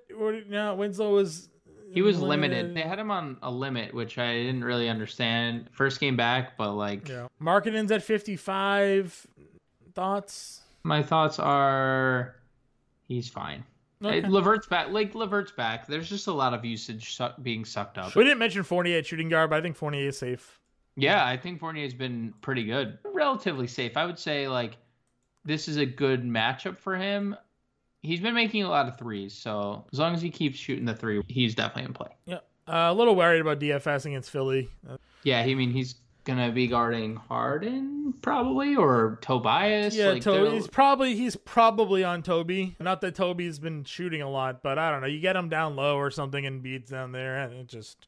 [0.49, 1.47] know, Winslow was.
[1.93, 2.57] He was limited.
[2.57, 2.75] limited.
[2.75, 5.69] They had him on a limit, which I didn't really understand.
[5.71, 7.07] First game back, but like.
[7.07, 7.27] Yeah.
[7.41, 9.27] Markkanen's at 55.
[9.95, 10.63] Thoughts?
[10.83, 12.35] My thoughts are
[13.07, 13.63] he's fine.
[14.03, 14.27] Uh, okay.
[14.27, 14.89] Levert's back.
[14.89, 15.87] Like Levert's back.
[15.87, 18.13] There's just a lot of usage su- being sucked up.
[18.13, 20.59] We didn't mention Fournier at shooting guard, but I think Fournier is safe.
[20.97, 22.97] Yeah, I think Fournier's been pretty good.
[23.05, 23.95] Relatively safe.
[23.95, 24.75] I would say like
[25.45, 27.35] this is a good matchup for him.
[28.03, 30.93] He's been making a lot of threes, so as long as he keeps shooting the
[30.93, 32.09] three, he's definitely in play.
[32.25, 32.35] Yeah,
[32.67, 34.69] uh, a little worried about DFS against Philly.
[35.23, 39.95] Yeah, I mean he's gonna be guarding Harden probably or Tobias.
[39.95, 40.55] Yeah, like, Toby.
[40.55, 42.75] He's probably he's probably on Toby.
[42.79, 45.07] Not that Toby's been shooting a lot, but I don't know.
[45.07, 48.07] You get him down low or something and beats down there, and it just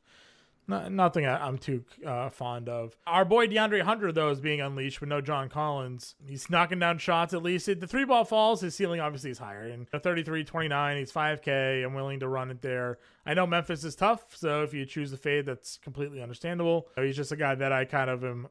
[0.68, 2.98] not, nothing I'm too uh, fond of.
[3.06, 6.16] Our boy DeAndre Hunter though is being unleashed with no John Collins.
[6.28, 7.68] He's knocking down shots at least.
[7.68, 8.62] The three ball falls.
[8.62, 9.64] His ceiling obviously is higher.
[9.64, 10.98] And 33, 29.
[10.98, 11.86] He's 5K.
[11.86, 13.00] I'm willing to run it there.
[13.26, 16.88] I know Memphis is tough, so if you choose the fade, that's completely understandable.
[16.96, 18.48] He's just a guy that I kind of am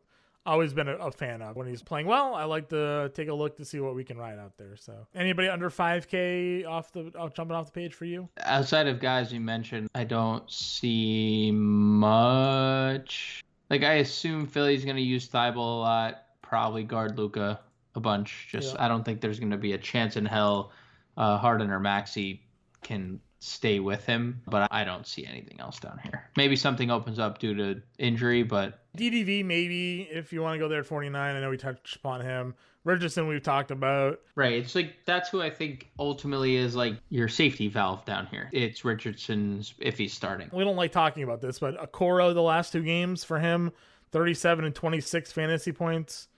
[0.47, 2.35] always been a, a fan of when he's playing well.
[2.35, 4.77] I like to take a look to see what we can ride out there.
[4.77, 8.29] So anybody under 5K off the jumping off the page for you?
[8.43, 13.43] outside of guys you mentioned, I don't see much.
[13.71, 17.61] Like I assume Philly's gonna use Thybulle a lot, probably guard Luka
[17.95, 18.49] a bunch.
[18.51, 18.85] Just Yeah.
[18.85, 20.73] I don't think there's gonna be a chance in hell
[21.17, 22.43] uh, Harden or Maxey
[22.83, 26.31] can stay with him, but I don't see anything else down here.
[26.37, 30.69] Maybe something opens up due to injury, but DDV maybe if you want to go
[30.69, 31.37] there at 49.
[31.37, 32.55] I know we touched upon him.
[32.85, 34.21] Richardson we've talked about.
[34.35, 34.55] Right.
[34.55, 38.49] It's like that's who I think ultimately is like your safety valve down here.
[38.53, 40.51] It's Richardson's if he's starting.
[40.53, 43.73] We don't like talking about this, but Okoro the last two games for him,
[44.13, 46.29] 37 and 26 fantasy points.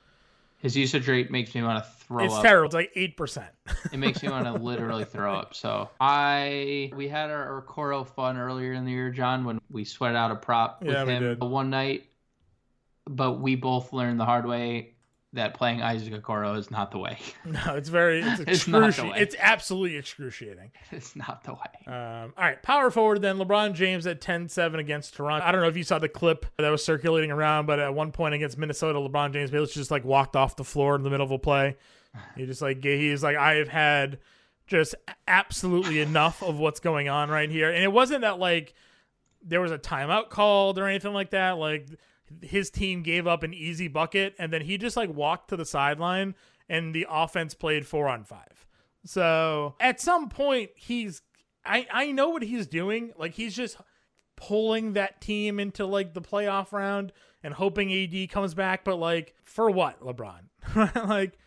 [0.67, 2.41] His usage rate makes me want to throw it's up.
[2.41, 2.67] It's terrible.
[2.67, 3.53] It's like eight percent.
[3.93, 5.55] It makes me want to literally throw up.
[5.55, 9.85] So I we had our, our Coro fun earlier in the year, John, when we
[9.85, 12.07] sweat out a prop with Yeah, we him one night.
[13.09, 14.96] But we both learned the hard way
[15.33, 17.19] that playing Isaac Okoro is not the way.
[17.45, 19.19] no, it's very it's It's not the way.
[19.19, 20.71] It's absolutely excruciating.
[20.91, 21.95] it's not the way.
[21.95, 23.37] Um, all right, power forward then.
[23.39, 25.45] LeBron James at 10-7 against Toronto.
[25.45, 28.13] I don't know if you saw the clip that was circulating around, but at one
[28.13, 31.27] point against Minnesota, LeBron James basically just like walked off the floor in the middle
[31.27, 31.77] of a play.
[32.37, 34.19] He just like he's like I have had
[34.67, 34.95] just
[35.29, 38.75] absolutely enough of what's going on right here, and it wasn't that like
[39.43, 41.53] there was a timeout called or anything like that.
[41.53, 41.89] Like
[42.43, 45.65] his team gave up an easy bucket, and then he just like walked to the
[45.65, 46.35] sideline,
[46.69, 48.67] and the offense played four on five.
[49.05, 51.23] So at some point, he's
[51.65, 53.13] I I know what he's doing.
[53.17, 53.77] Like he's just
[54.37, 57.13] pulling that team into like the playoff round
[57.43, 58.85] and hoping AD comes back.
[58.85, 60.41] But like for what, LeBron?
[61.09, 61.39] like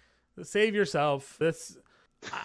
[0.44, 1.38] save yourself.
[1.40, 1.78] This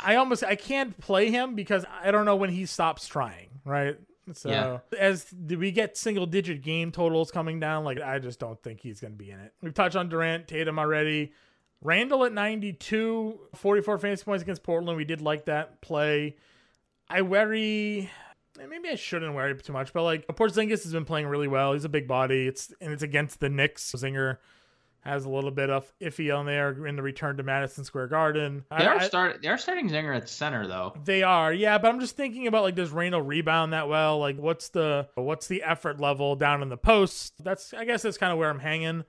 [0.05, 3.49] I almost I can't play him because I don't know when he stops trying.
[3.65, 3.97] Right.
[4.33, 4.79] So Yeah.
[4.99, 8.81] as do we get single digit game totals coming down, like I just don't think
[8.81, 9.53] he's going to be in it.
[9.63, 11.33] We've touched on Durant, Tatum already.
[11.83, 14.97] Randle at 92, 44 fantasy points against Portland.
[14.97, 16.37] We did like that play.
[17.09, 18.11] I worry.
[18.59, 21.75] eh, Maybe I shouldn't worry too much, but like Porzingis has been playing really well.
[21.75, 22.47] He's a big body.
[22.47, 23.93] It's and it's against the Knicks.
[23.93, 24.39] Zinger
[25.05, 28.65] has a little bit of iffy on there in the return to Madison Square Garden.
[28.77, 30.95] They are I- start they are starting Zinger at center though.
[31.05, 34.19] they are, yeah, but I'm just thinking about like does Randle rebound that well?
[34.19, 37.35] Like what's the what's the effort level down in the post?
[37.45, 39.05] That's I guess that's kind of where I'm hanging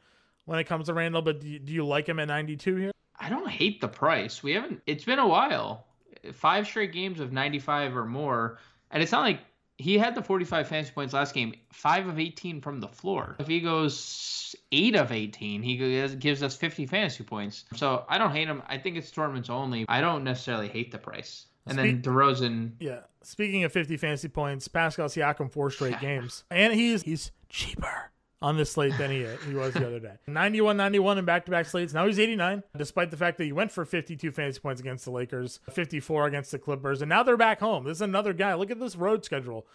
[0.45, 1.21] when it comes to Randle.
[1.21, 2.91] But do you, do you like him at 92 here?
[3.17, 4.43] I don't hate the price.
[4.43, 4.81] We haven't.
[4.85, 5.85] It's been a while.
[6.33, 8.59] Five straight games of 95 or more,
[8.91, 9.39] and it's not like
[9.77, 11.53] he had the 45 fantasy points last game.
[11.71, 13.35] Five of 18 from the floor.
[13.39, 17.65] If he goes eight of 18, he gives- gives us 50 fantasy points.
[17.75, 18.61] So I don't hate him.
[18.67, 19.85] I think it's tournaments only.
[19.89, 21.47] I don't necessarily hate the price.
[21.67, 22.99] And then Speak- DeRozan, Yeah.
[23.23, 28.57] Speaking of 50 fantasy points, Pascal Siakam four straight games, and he's he's cheaper on
[28.57, 30.13] this slate than he he was the other day.
[30.27, 31.93] 91 91 in back to back slates.
[31.93, 35.11] Now he's 89, despite the fact that he went for 52 fantasy points against the
[35.11, 37.85] Lakers, 54 against the Clippers, and now they're back home.
[37.85, 38.53] This is another guy.
[38.53, 39.65] Look at this road schedule.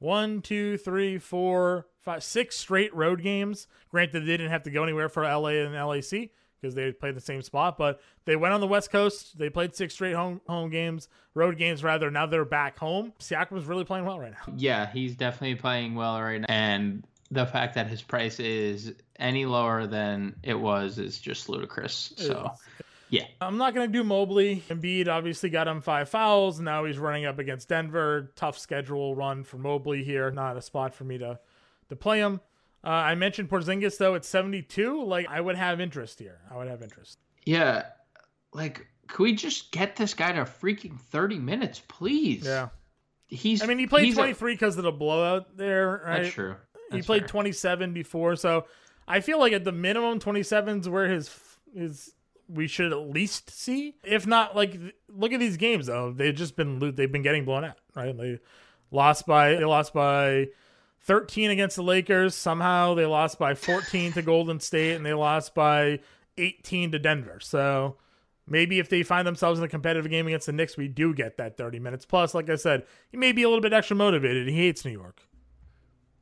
[0.00, 3.66] One, two, three, four, five, six straight road games.
[3.90, 7.20] Granted, they didn't have to go anywhere for LA and LAC because they played the
[7.20, 9.38] same spot, but they went on the West Coast.
[9.38, 12.10] They played six straight home home games, road games rather.
[12.10, 13.12] Now they're back home.
[13.20, 14.54] Siakam's really playing well right now.
[14.56, 16.46] yeah, he's definitely playing well right now.
[16.48, 22.12] And the fact that his price is any lower than it was is just ludicrous.
[22.16, 22.52] So
[23.10, 23.26] yeah.
[23.40, 24.62] I'm not going to do Mobley.
[24.68, 26.60] Embiid obviously got him five fouls.
[26.60, 28.32] Now he's running up against Denver.
[28.36, 30.30] Tough schedule run for Mobley here.
[30.30, 31.38] Not a spot for me to
[31.88, 32.40] to play him.
[32.84, 35.04] Uh, I mentioned Porzingis though at 72.
[35.04, 36.38] Like I would have interest here.
[36.50, 37.18] I would have interest.
[37.44, 37.84] Yeah,
[38.52, 42.44] like, could we just get this guy to freaking thirty minutes, please?
[42.44, 42.68] Yeah.
[43.26, 43.62] he's.
[43.62, 46.22] I mean, he played 23 because of the blowout there, right?
[46.22, 46.56] That's true.
[46.92, 47.28] He played fair.
[47.28, 48.66] 27 before, so
[49.06, 51.34] I feel like at the minimum 27s where his
[51.74, 52.14] his
[52.48, 53.94] we should at least see.
[54.04, 54.78] If not, like
[55.08, 58.16] look at these games though; they've just been they've been getting blown out, right?
[58.16, 58.38] They
[58.90, 60.48] lost by they lost by
[61.02, 62.34] 13 against the Lakers.
[62.34, 66.00] Somehow they lost by 14 to Golden State, and they lost by
[66.36, 67.40] 18 to Denver.
[67.40, 67.96] So.
[68.50, 71.36] Maybe if they find themselves in a competitive game against the Knicks, we do get
[71.36, 72.06] that 30 minutes.
[72.06, 74.48] Plus, like I said, he may be a little bit extra motivated.
[74.48, 75.27] He hates New York.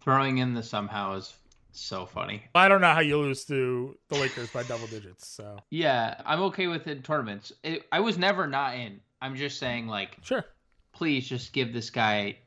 [0.07, 1.35] Throwing in the somehow is
[1.73, 2.43] so funny.
[2.55, 5.27] I don't know how you lose to the Lakers by double digits.
[5.27, 7.53] So Yeah, I'm okay with it in tournaments.
[7.65, 9.01] It, I was never not in.
[9.21, 10.45] I'm just saying, like, sure.
[10.93, 12.39] please just give this guy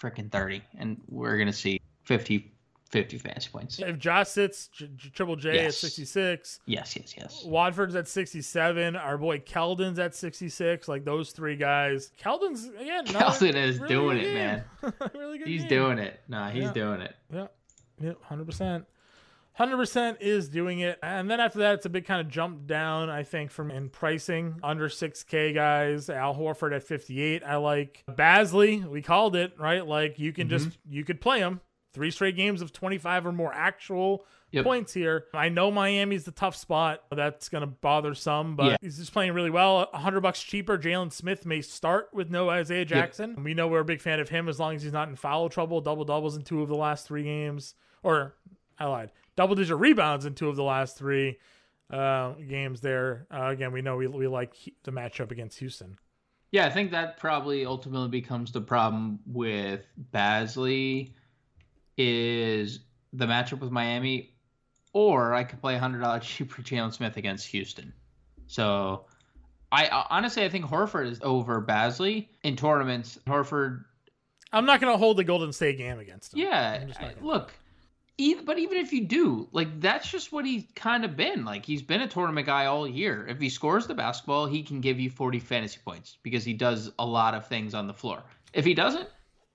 [0.00, 2.50] freaking 30, and we're gonna see 50,
[2.92, 3.78] 50 fantasy points.
[3.78, 7.42] If Josh sits J- J- Triple J at 66, Yes, yes, yes.
[7.44, 12.12] Watford's at 67, our boy Keldon's at 66, like those three guys.
[12.22, 14.92] Keldon's again, Keldon is really doing it, game.
[15.14, 15.70] really good He's game.
[15.70, 16.20] doing it.
[16.28, 16.72] Nah, he's Yeah.
[16.72, 17.16] doing it.
[17.32, 17.46] Yeah,
[17.98, 18.84] yeah, hundred percent.
[19.54, 22.66] Hundred percent is doing it, and then after that, it's a big kind of jump
[22.66, 23.10] down.
[23.10, 26.08] I think from in pricing under six K guys.
[26.08, 27.42] Al Horford at fifty eight.
[27.44, 28.82] I like Bazley.
[28.82, 29.86] We called it right.
[29.86, 30.56] Like you can mm-hmm.
[30.56, 31.60] just you could play him
[31.92, 34.64] three straight games of twenty five or more actual Yep.
[34.64, 35.24] points here.
[35.32, 37.02] I know Miami's the tough spot.
[37.10, 38.76] That's gonna bother some, but Yeah.
[38.82, 39.88] he's just playing really well.
[39.94, 40.76] A hundred bucks cheaper.
[40.76, 43.42] Jalen Smith may start with no Isaiah Jackson.
[43.44, 45.48] We know we're a big fan of him as long as he's not in foul
[45.48, 45.80] trouble.
[45.80, 48.34] Double doubles in two of the last three games, or
[48.78, 49.10] I lied.
[49.36, 51.38] Double digit rebounds in two of the last three
[51.90, 52.82] uh, games.
[52.82, 55.96] There uh, again, we know we we like the matchup against Houston.
[56.50, 59.80] Yeah, I think that probably ultimately becomes the problem with
[60.12, 61.12] Bazley
[62.06, 62.80] is
[63.12, 64.34] the matchup with Miami,
[64.92, 67.92] or I could play hundred dollars cheaper Jalen Smith against Houston.
[68.46, 69.06] So,
[69.70, 73.18] I honestly I think Horford is over Bazley in tournaments.
[73.26, 73.84] Horford,
[74.52, 76.40] I'm not gonna hold the Golden State game against him.
[76.40, 77.52] yeah, I'm just not I- gonna- look.
[78.18, 81.46] Even, but even if you do, like that's just what he's kind of been.
[81.46, 83.26] Like he's been a tournament guy all year.
[83.26, 86.92] If he scores the basketball, he can give you 40 fantasy points because he does
[86.98, 88.22] a lot of things on the floor.
[88.52, 89.08] If he doesn't,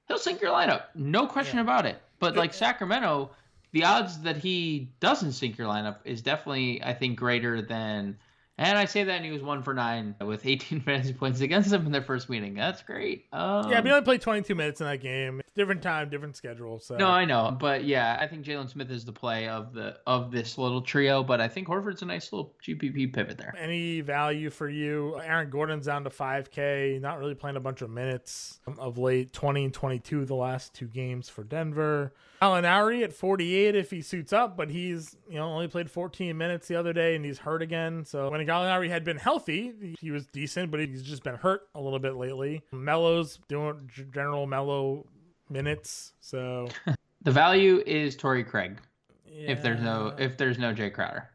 [0.08, 0.86] he'll sink your lineup.
[0.96, 2.02] No question about it.
[2.20, 3.32] But like Sacramento,
[3.72, 8.18] the odds that he doesn't sink your lineup is definitely, I think, greater than.
[8.60, 11.70] And I say that, and he was one for nine with 18 fantasy points against
[11.70, 12.56] them in their first meeting.
[12.56, 13.26] That's great.
[13.32, 15.42] Um, Yeah, but he only played 22 minutes in that game.
[15.56, 16.80] Different time, different schedule.
[16.80, 19.98] So no, I know, but yeah, I think Jalen Smith is the play of the
[20.06, 21.24] of this little trio.
[21.24, 23.54] But I think Horford's a nice little GPP pivot there.
[23.58, 25.20] any value for you?
[25.24, 29.34] Aaron Gordon's down to 5K, not really playing a bunch of minutes of late.
[29.34, 32.14] 20 and 22 the last two games for Denver.
[32.42, 36.38] Alan Lowry at 48 if he suits up, but he's you know only played 14
[36.38, 38.06] minutes the other day and he's hurt again.
[38.06, 41.82] So when Gallinari had been healthy, he was decent, but he's just been hurt a
[41.82, 42.64] little bit lately.
[42.72, 45.06] Mello's doing general mellow
[45.50, 46.68] minutes, so
[47.24, 48.80] The value is Torrey Craig
[49.26, 51.30] if there's no if there's no Jay Crowder.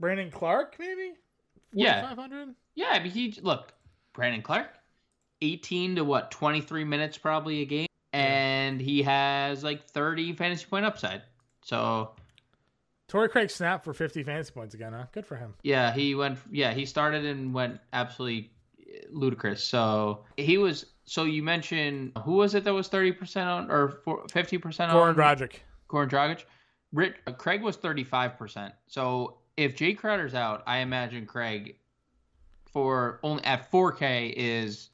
[0.00, 1.12] Brandon Clarke maybe.
[1.72, 2.08] Yeah.
[2.08, 2.54] 500.
[2.74, 3.74] Yeah, but he look
[4.14, 4.78] Brandon Clarke,
[5.42, 7.85] 18 to what 23 minutes probably a game,
[8.76, 11.22] and he has like 30 fantasy point upside.
[11.62, 12.10] So
[13.08, 15.06] Torrey Craig snapped for 50 fantasy points again, huh?
[15.12, 15.54] Good for him.
[15.62, 16.38] Yeah, he went.
[16.50, 18.50] Yeah, he started and went absolutely
[19.10, 19.64] ludicrous.
[19.64, 20.86] So he was.
[21.04, 24.00] So you mentioned who was it that was thirty percent on or
[24.30, 25.14] fifty percent on?
[25.14, 25.52] Goran Dragic.
[25.88, 26.44] Goran Dragic.
[26.92, 28.74] Rit, uh, Craig was thirty five percent.
[28.88, 31.76] So if Jay Crowder's out, I imagine Craig
[32.66, 34.90] for only at four K is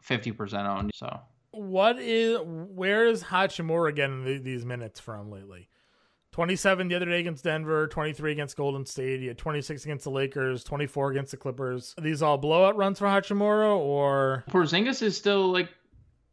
[0.00, 0.90] fifty percent owned.
[0.94, 1.20] So
[1.52, 5.68] What is where is Hachimura getting the, these minutes from lately?
[6.32, 10.62] 27 the other day against Denver, 23 against Golden State, had 26 against the Lakers,
[10.62, 11.94] 24 against the Clippers.
[11.98, 15.68] Are these all blowout runs for Hachimura or Porzingis is still like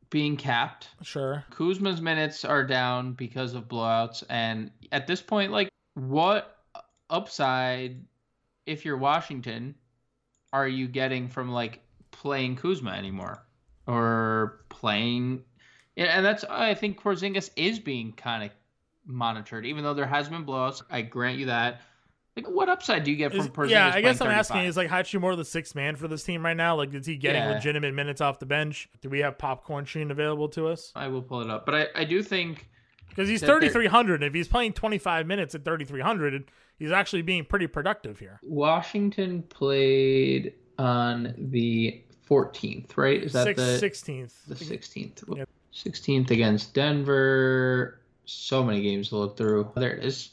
[0.09, 0.89] being capped.
[1.01, 1.43] sure?
[1.49, 6.57] Kuzma's minutes are down because of blowouts, and at this point, like, what
[7.09, 8.05] upside,
[8.65, 9.75] if you're Washington,
[10.53, 13.43] are you getting from like playing Kuzma anymore,
[13.87, 15.43] or playing?
[15.95, 18.51] Yeah, and that's I think Porzingis is being kind of
[19.05, 20.81] monitored, even though there has been blowouts.
[20.91, 21.81] I grant you that.
[22.35, 23.69] Like, what upside do you get from Is- Porzingis?
[23.71, 24.69] yeah, I guess I'm playing asking 35?
[24.69, 26.75] is like Hachimura the sixth man for this team right now?
[26.75, 27.53] Like, is he getting Yeah.
[27.53, 28.87] legitimate minutes off the bench?
[29.01, 30.91] Do we have popcorn machine available to us?
[30.95, 32.67] I will pull it up, but I, I do think
[33.09, 34.21] Because he's That they're- 3,300.
[34.21, 38.39] If he's playing 25 minutes at 3,300, he's actually being pretty productive here.
[38.43, 43.23] Washington played on the 14th, right?
[43.23, 44.33] Is that Six, the 16th.
[44.47, 45.37] the 16th?
[45.37, 45.49] Yep.
[45.73, 47.99] 16th against Denver.
[48.25, 49.71] So many games to look through.
[49.75, 50.31] There it is.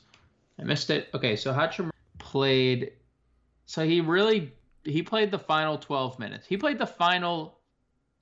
[0.58, 1.08] I missed it.
[1.14, 2.92] Okay, so Hachimura played.
[3.66, 4.52] So he really
[4.84, 6.46] he played the final 12 minutes.
[6.46, 7.58] He played the final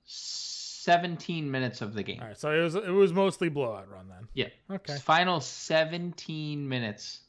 [0.04, 2.18] 17 minutes of the game.
[2.20, 4.28] All right, so it was it was mostly blowout run then.
[4.34, 4.48] Yeah.
[4.70, 4.96] Okay.
[4.96, 7.20] Final 17 minutes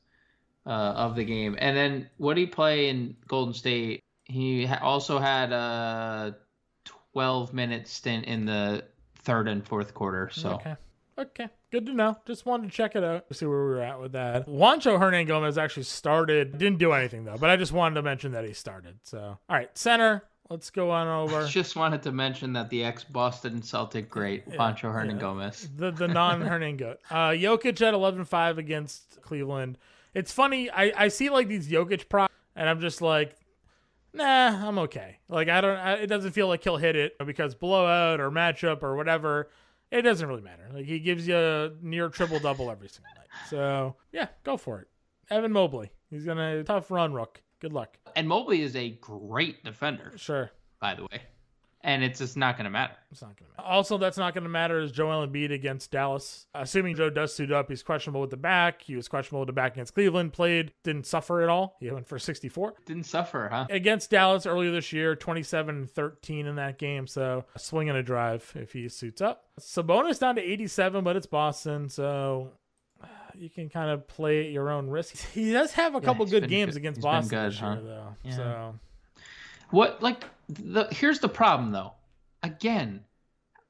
[0.65, 1.55] uh, of the game.
[1.59, 4.03] And then what did he play in Golden State?
[4.25, 6.35] He also had a
[7.13, 8.83] 12 minute stint in the
[9.15, 10.29] third and fourth quarter.
[10.31, 10.75] So Okay.
[11.17, 11.47] Okay.
[11.71, 12.17] Good to know.
[12.25, 14.47] Just wanted to check it out, see where we were at with that.
[14.47, 16.57] Juancho Hernangomez actually started.
[16.57, 18.97] Didn't do anything though, but I just wanted to mention that he started.
[19.03, 20.23] So, all right, center.
[20.49, 21.43] let's go on over.
[21.43, 25.21] I just wanted to mention that the ex Boston Celtic great Pancho Hernan yeah.
[25.21, 25.69] Gomez.
[25.75, 26.99] the the non Hernan goat.
[27.11, 29.77] Uh, Jokic at 11-5 against Cleveland.
[30.15, 30.69] It's funny.
[30.71, 33.35] I I see like these Jokic props, and I'm just like,
[34.13, 35.17] nah, I'm okay.
[35.29, 35.77] Like I don't.
[35.77, 39.49] I, it doesn't feel like he'll hit it because blowout or matchup or whatever.
[39.91, 40.69] It doesn't really matter.
[40.73, 43.27] Like he gives you a near triple double every single night.
[43.49, 44.87] So yeah, go for it.
[45.29, 45.91] Evan Mobley.
[46.09, 47.41] He's gonna tough run, Rook.
[47.59, 47.97] Good luck.
[48.15, 50.51] And Mobley is a great defender, Sure.
[50.79, 51.21] by the way.
[51.85, 52.93] And it's just not going to matter.
[53.11, 53.69] It's not going to matter.
[53.69, 56.47] Also, that's not going to matter is Joel Embiid against Dallas.
[56.55, 58.81] Assuming Joe does suit up, he's questionable with the back.
[58.81, 60.31] He was questionable with the back against Cleveland.
[60.31, 61.75] Played, didn't suffer at all.
[61.81, 62.75] He went for 64.
[62.85, 63.67] Didn't suffer, huh?
[63.69, 67.05] Against Dallas earlier this year, 27 13 in that game.
[67.05, 69.43] So a swing and a drive if he suits up.
[69.59, 71.89] Sabonis down to 87, but it's Boston.
[71.89, 72.51] So
[73.03, 75.17] uh, you can kind of play at your own risk.
[75.33, 77.81] He does have a couple good games good- against he's Boston good, this year, huh?
[77.83, 78.15] though.
[78.23, 78.35] Yeah.
[78.37, 78.79] So
[79.71, 80.23] What like
[80.55, 81.93] the here's the problem though.
[82.41, 83.03] Again,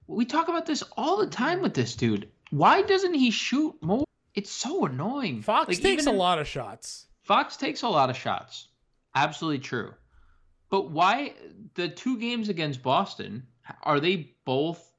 [0.08, 2.30] we talk about this all the time with this dude.
[2.50, 4.06] Why doesn't he shoot more?
[4.36, 5.42] It's so annoying.
[5.42, 7.08] Fox Like, takes a lot of shots.
[7.24, 8.68] Fox takes a lot of shots.
[9.16, 9.94] Absolutely true.
[10.70, 11.34] But why
[11.76, 13.44] the two games against Boston
[13.84, 14.92] are they both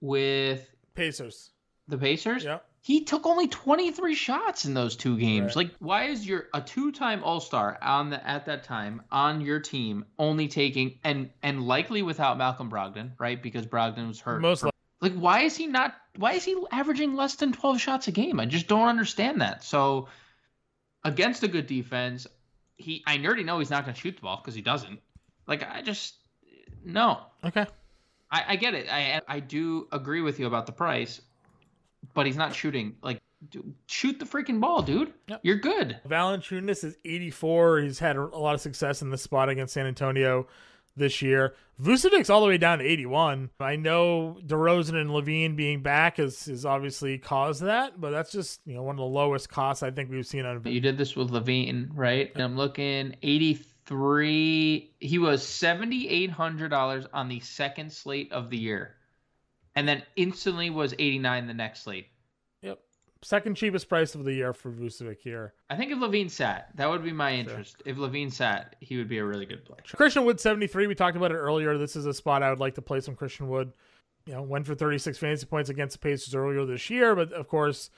[0.00, 1.50] with Pacers.
[1.88, 2.44] the Pacers?
[2.44, 2.64] Yep.
[2.88, 5.48] He took only 23 shots in those two games.
[5.48, 5.56] Right.
[5.56, 10.06] Like why is your a two-time All-Star on the at that time on your team
[10.18, 13.42] only taking and and likely without Malcolm Brogdon, right?
[13.42, 14.40] Because Brogdon was hurt.
[14.40, 14.70] Most for-
[15.02, 18.40] like why is he not why is he averaging less than 12 shots a game?
[18.40, 19.62] I just don't understand that.
[19.62, 20.08] So
[21.04, 22.26] against a good defense,
[22.78, 24.98] he I already know he's not going to shoot the ball because he doesn't.
[25.46, 26.14] Like I just
[26.82, 27.20] no.
[27.44, 27.66] Okay.
[28.30, 28.88] I, I get it.
[28.90, 31.20] I I do agree with you about the price,
[32.14, 32.96] but he's not shooting.
[33.02, 33.20] Like,
[33.50, 35.12] dude, shoot the freaking ball, dude.
[35.28, 35.40] Yep.
[35.42, 36.00] You're good.
[36.08, 37.80] Valanciunas is 84.
[37.80, 40.46] He's had a lot of success in this spot against San Antonio
[40.98, 41.54] this year.
[41.80, 43.50] Vucevic's all the way down to 81.
[43.60, 48.60] I know DeRozan and LaVine being back has, has obviously caused that, but that's just
[48.66, 50.60] you know one of the lowest costs I think we've seen on.
[50.64, 52.32] You did this with LaVine, right?
[52.34, 54.92] And I'm looking 83.
[54.98, 58.96] He was $7,800 on the second slate of the year,
[59.74, 62.06] and then instantly was 89 the next slate.
[62.62, 62.78] Yep,
[63.22, 65.54] second cheapest price of the year for Vucevic here.
[65.70, 67.82] I think if LaVine sat, that would be my interest.
[67.84, 69.78] If LaVine sat, he would be a really good play.
[69.94, 70.86] Christian Wood 73.
[70.86, 71.78] We talked about it earlier.
[71.78, 73.72] This is a spot I would like to play some Christian Wood.
[74.26, 77.48] You know, went for 36 fantasy points against the Pacers earlier this year, but of
[77.48, 77.88] course,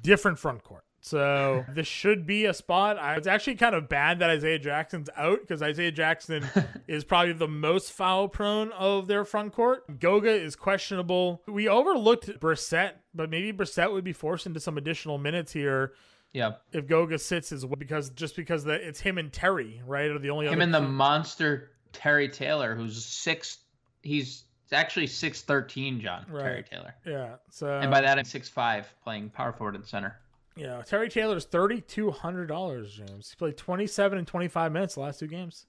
[0.00, 0.84] different front court.
[1.04, 2.98] So this should be a spot.
[2.98, 6.46] I, it's actually kind of bad that Isaiah Jackson's out because Isaiah Jackson
[6.88, 10.00] is probably the most foul prone of their front court.
[10.00, 11.42] Goga is questionable.
[11.46, 15.92] We overlooked Brissett, but maybe Brissett would be forced into some additional minutes here
[16.32, 20.10] Yeah, if Goga sits as well because just because that it's him and Terry, right?
[20.10, 23.58] Are the only him and the monster Terry Taylor, who's six.
[24.00, 26.00] He's actually six thirteen.
[26.00, 26.94] John Terry Taylor.
[27.04, 27.34] Yeah.
[27.50, 30.18] So And by that, I'm six five, playing power forward and center.
[30.56, 32.94] Yeah, Terry Taylor's thirty two hundred dollars.
[32.94, 35.66] James, he played twenty seven and twenty five minutes the last two games.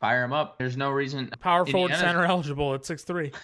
[0.00, 0.58] Fire him up.
[0.58, 1.30] There's no reason.
[1.40, 3.32] Power forward, Indiana's- center eligible at six three.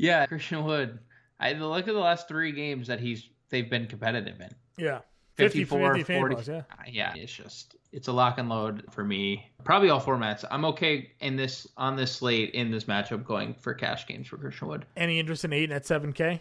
[0.00, 1.00] Yeah, Christian Wood.
[1.40, 4.50] I look at the last three games that he's they've been competitive in.
[4.76, 5.00] Yeah,
[5.34, 6.52] 50, 54, 50 fan 40.
[6.52, 6.62] yeah.
[6.86, 9.50] Yeah, it's just it's a lock and load for me.
[9.64, 10.44] Probably all formats.
[10.52, 14.36] I'm okay in this on this slate in this matchup going for cash games for
[14.36, 14.86] Christian Wood.
[14.96, 16.40] Any interest in eight at seven K?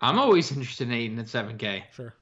[0.00, 1.84] I'm always interested in eight and seven K.
[1.92, 2.14] Sure.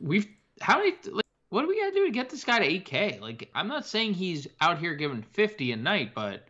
[0.00, 0.26] We've
[0.60, 3.20] how many like, what do we gotta do to get this guy to 8K?
[3.20, 6.46] Like, I'm not saying he's out here giving 50 a night, but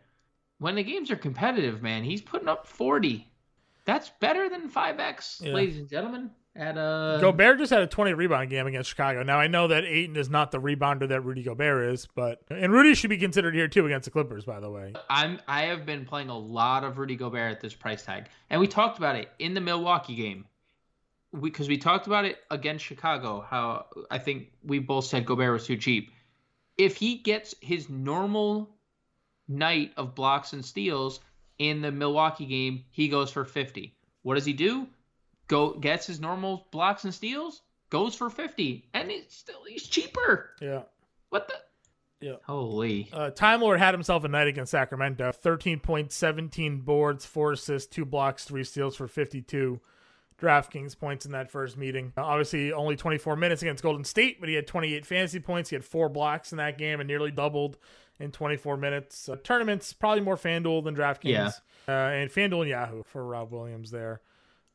[0.59, 3.27] when the games are competitive, man, he's putting up 40.
[3.85, 5.53] That's better than 5X, Yeah.
[5.53, 6.31] ladies and gentlemen.
[6.57, 9.21] At uh, Gobert just had a 20 rebound game against Chicago.
[9.21, 12.73] Now I know that Ayton is not the rebounder that Rudy Gobert is, but and
[12.73, 14.93] Rudy should be considered here too against the Clippers, by the way.
[15.07, 18.59] I'm I have been playing a lot of Rudy Gobert at this price tag, and
[18.59, 20.45] we talked about it in the Milwaukee game.
[21.41, 25.65] Because we, talked about it against Chicago, how I think we both said Gobert was
[25.65, 26.11] too cheap.
[26.77, 28.75] If he gets his normal
[29.47, 31.19] night of blocks and steals
[31.57, 33.95] in the Milwaukee game, he goes for 50.
[34.21, 34.87] What does he do?
[35.47, 40.51] Go gets his normal blocks and steals, goes for 50, and it's still he's cheaper.
[40.61, 40.83] Yeah.
[41.29, 41.55] What the?
[42.19, 42.35] Yeah.
[42.45, 43.09] Holy.
[43.13, 45.31] Uh, Time Lord had himself a night against Sacramento.
[45.31, 49.79] 13 points, 17 boards, 4 assists, 2 blocks, 3 steals for 52
[50.41, 52.13] DraftKings points in that first meeting.
[52.15, 55.69] Obviously, only 24 minutes against Golden State, but he had 28 fantasy points.
[55.69, 57.77] He had 4 blocks in that game and nearly doubled
[58.19, 59.29] in 24 minutes.
[59.29, 61.23] Uh, tournaments, probably more FanDuel than DraftKings.
[61.23, 61.51] Yeah.
[61.87, 64.21] Uh, and FanDuel and Yahoo for Rob Williams there.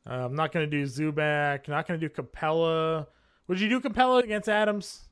[0.09, 1.67] Uh, I'm not going to do Zubac.
[1.67, 3.07] Not going to do Capela.
[3.47, 5.03] Would you do Capela against Adams?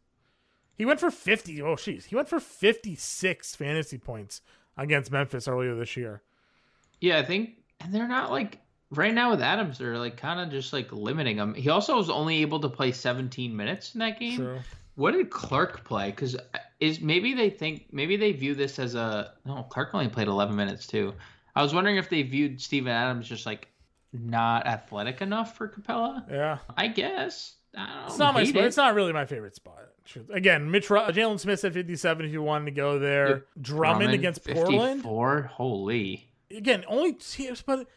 [0.76, 1.62] He went for 50.
[1.62, 2.06] Oh, jeez.
[2.06, 4.41] He went for 56 fantasy points
[4.78, 6.24] against Memphis earlier this year.
[6.99, 7.52] Yeah, I think
[7.84, 8.60] and they're not like
[8.92, 11.54] right now with Adams, they're like kind of just like limiting him.
[11.54, 14.38] He also was only able to play 17 minutes in that game.
[14.38, 14.60] True.
[14.96, 16.12] What did Clarke play?
[16.12, 19.64] Because uh, is maybe they think maybe they view this as a no.
[19.64, 21.14] Clarke only played 11 minutes too.
[21.56, 23.68] I was wondering if they viewed Steven Adams just like
[24.14, 26.30] not athletic enough for Capela.
[26.30, 26.60] Yeah.
[26.76, 27.56] I guess.
[27.76, 28.56] I don't It's not my it.
[28.56, 29.78] It's not really my favorite spot.
[30.30, 33.46] Again, Mitch Jalen Smith at 57 if you wanted to go there.
[33.62, 35.02] Drummond, against Portland.
[35.02, 35.44] 54.
[35.44, 36.28] Holy.
[36.50, 37.18] Again, only
[37.66, 37.88] but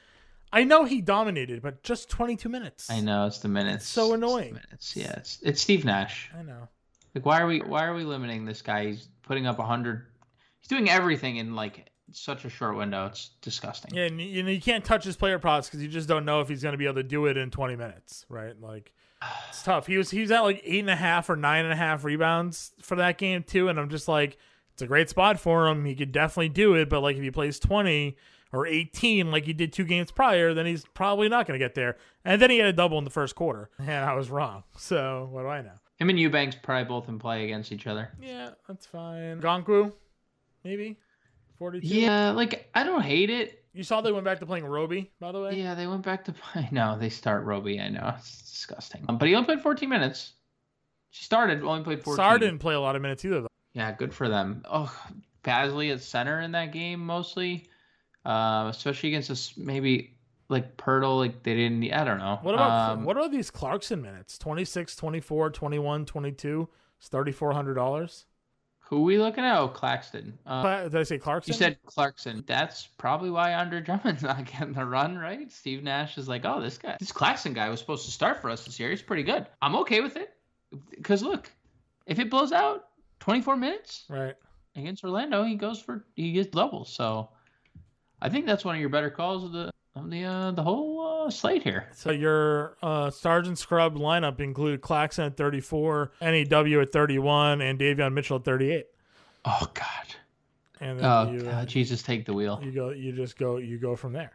[0.54, 2.88] I know he dominated, but just 22 minutes.
[2.90, 3.86] I know it's the minutes.
[3.86, 4.54] so It's the annoying.
[4.54, 4.96] minutes.
[4.96, 6.30] Yeah, it's, it's Steve Nash.
[6.38, 6.68] I know.
[7.14, 8.86] Like, why are we why are we limiting this guy?
[8.86, 10.06] He's putting up hundred.
[10.60, 13.06] He's doing everything in like such a short window.
[13.06, 13.94] It's disgusting.
[13.94, 16.40] Yeah, and you, know, you can't touch his player props because you just don't know
[16.40, 18.60] if he's going to be able to do it in 20 minutes, right?
[18.60, 18.92] Like,
[19.48, 19.86] it's tough.
[19.86, 22.04] He was he was at like eight and a half or nine and a half
[22.04, 24.36] rebounds for that game too, and I'm just like,
[24.72, 25.84] it's a great spot for him.
[25.84, 28.16] He could definitely do it, but like if he plays 20
[28.54, 31.74] or 18 like he did two games prior, then he's probably not going to get
[31.74, 31.96] there.
[32.24, 34.62] And then he had a double in the first quarter, and I was wrong.
[34.76, 35.72] So what do I know?
[35.96, 38.10] Him and Eubanks probably both in play against each other.
[38.20, 39.40] Yeah, that's fine.
[39.40, 39.92] Gonku,
[40.64, 40.96] maybe
[41.58, 41.86] 42.
[41.86, 43.64] Yeah, like I don't hate it.
[43.72, 45.58] You saw they went back to playing Roby, by the way.
[45.58, 46.68] Yeah, they went back to play.
[46.72, 47.80] No, they start Roby.
[47.80, 49.04] I know it's disgusting.
[49.08, 50.32] Um, but he only played 14 minutes.
[51.10, 52.24] She started only played 14.
[52.24, 53.48] Sarr didn't play a lot of minutes either, though.
[53.72, 54.64] Yeah, good for them.
[54.70, 54.92] Oh,
[55.44, 57.68] Bazley at center in that game mostly,
[58.24, 59.54] uh, especially against us.
[59.56, 60.16] Maybe
[60.48, 61.92] like Pirtle, like they didn't.
[61.92, 62.38] I don't know.
[62.42, 64.38] What about Um, what are these Clarkson minutes?
[64.38, 66.68] 26, 24, 21, 22.
[66.98, 68.24] It's $3,400.
[68.88, 69.56] Who we looking at?
[69.58, 70.38] Oh, Claxton.
[70.46, 71.52] Uh, Cla- Did I say Clarkson?
[71.54, 72.44] you said Clarkson.
[72.46, 75.50] That's probably why Andre Drummond's not getting the run, right?
[75.50, 78.50] Steve Nash is like, oh, this guy, this Claxton guy was supposed to start for
[78.50, 78.90] us this year.
[78.90, 79.46] He's pretty good.
[79.62, 80.34] I'm okay with it.
[80.90, 81.50] Because look,
[82.06, 82.84] if it blows out
[83.20, 84.34] 24 minutes Right.
[84.76, 86.92] against Orlando, he goes for he gets doubles.
[86.92, 87.30] So
[88.20, 91.24] I think that's one of your better calls of the of the uh, the whole
[91.26, 91.86] uh, slate here.
[91.94, 98.12] So your uh, Sergeant Scrub lineup include Claxton at 34, NAW at 31, and Davion
[98.12, 98.86] Mitchell at 38.
[99.44, 99.86] Oh God.
[100.80, 101.54] And then Oh you, God.
[101.54, 102.60] uh, Jesus, take the wheel.
[102.62, 104.32] you go, you just go, you go from there.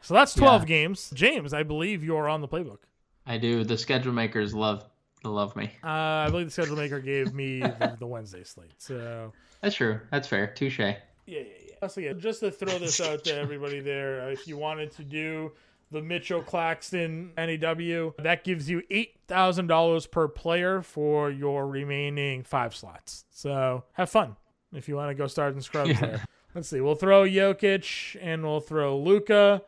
[0.00, 0.66] So that's 12 Yeah.
[0.66, 1.10] games.
[1.14, 2.78] James, I believe you're on the playbook.
[3.26, 3.64] I do.
[3.64, 4.84] The schedule makers love
[5.24, 5.70] love me.
[5.82, 8.72] Uh, I believe the schedule maker gave me the, the Wednesday slate.
[8.78, 10.00] So That's true.
[10.10, 10.46] That's fair.
[10.48, 10.78] Touche.
[10.78, 10.94] Yeah,
[11.26, 11.65] yeah, yeah.
[11.88, 15.04] So yeah, just to throw this out to everybody there, uh, if you wanted to
[15.04, 15.52] do
[15.90, 22.42] the Mitchell Claxton NAW, that gives you eight thousand dollars per player for your remaining
[22.42, 23.24] five slots.
[23.30, 24.36] So have fun
[24.72, 26.00] if you want to go start and scrubs Yeah.
[26.00, 26.24] there.
[26.54, 26.80] Let's see.
[26.80, 29.62] We'll throw Jokic and we'll throw Luka.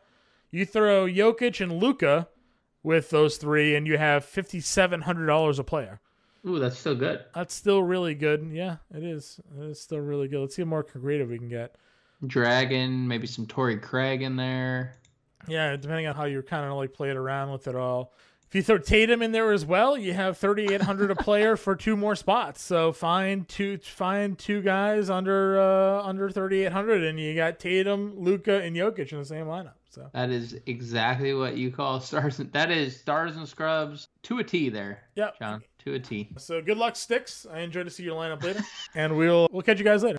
[0.51, 2.27] You throw Jokic and Luka
[2.81, 6.01] with those three, and you have fifty seven hundred dollars a player.
[6.47, 7.23] Ooh, that's still good.
[7.35, 8.49] That's still really good.
[8.51, 9.39] Yeah, it is.
[9.59, 10.39] It is still really good.
[10.39, 11.75] Let's see how more creative we can get.
[12.27, 14.95] Dragon, maybe some Torrey Craig in there.
[15.47, 18.13] Yeah, depending on how you kind of like play it around with it all.
[18.47, 21.55] If you throw Tatum in there as well, you have thirty eight hundred a player
[21.55, 22.61] for two more spots.
[22.63, 27.59] So find two find two guys under uh, under thirty eight hundred, and you got
[27.59, 29.73] Tatum, Luka, and Jokic in the same lineup.
[29.91, 32.39] So That is exactly what you call stars.
[32.39, 35.37] and- That is stars and scrubs to a T there, yep.
[35.39, 35.61] John.
[35.85, 36.29] To a T.
[36.37, 37.45] So good luck, sticks.
[37.51, 38.61] I enjoy to see your lineup later,
[38.95, 40.17] and we'll we'll catch you guys later.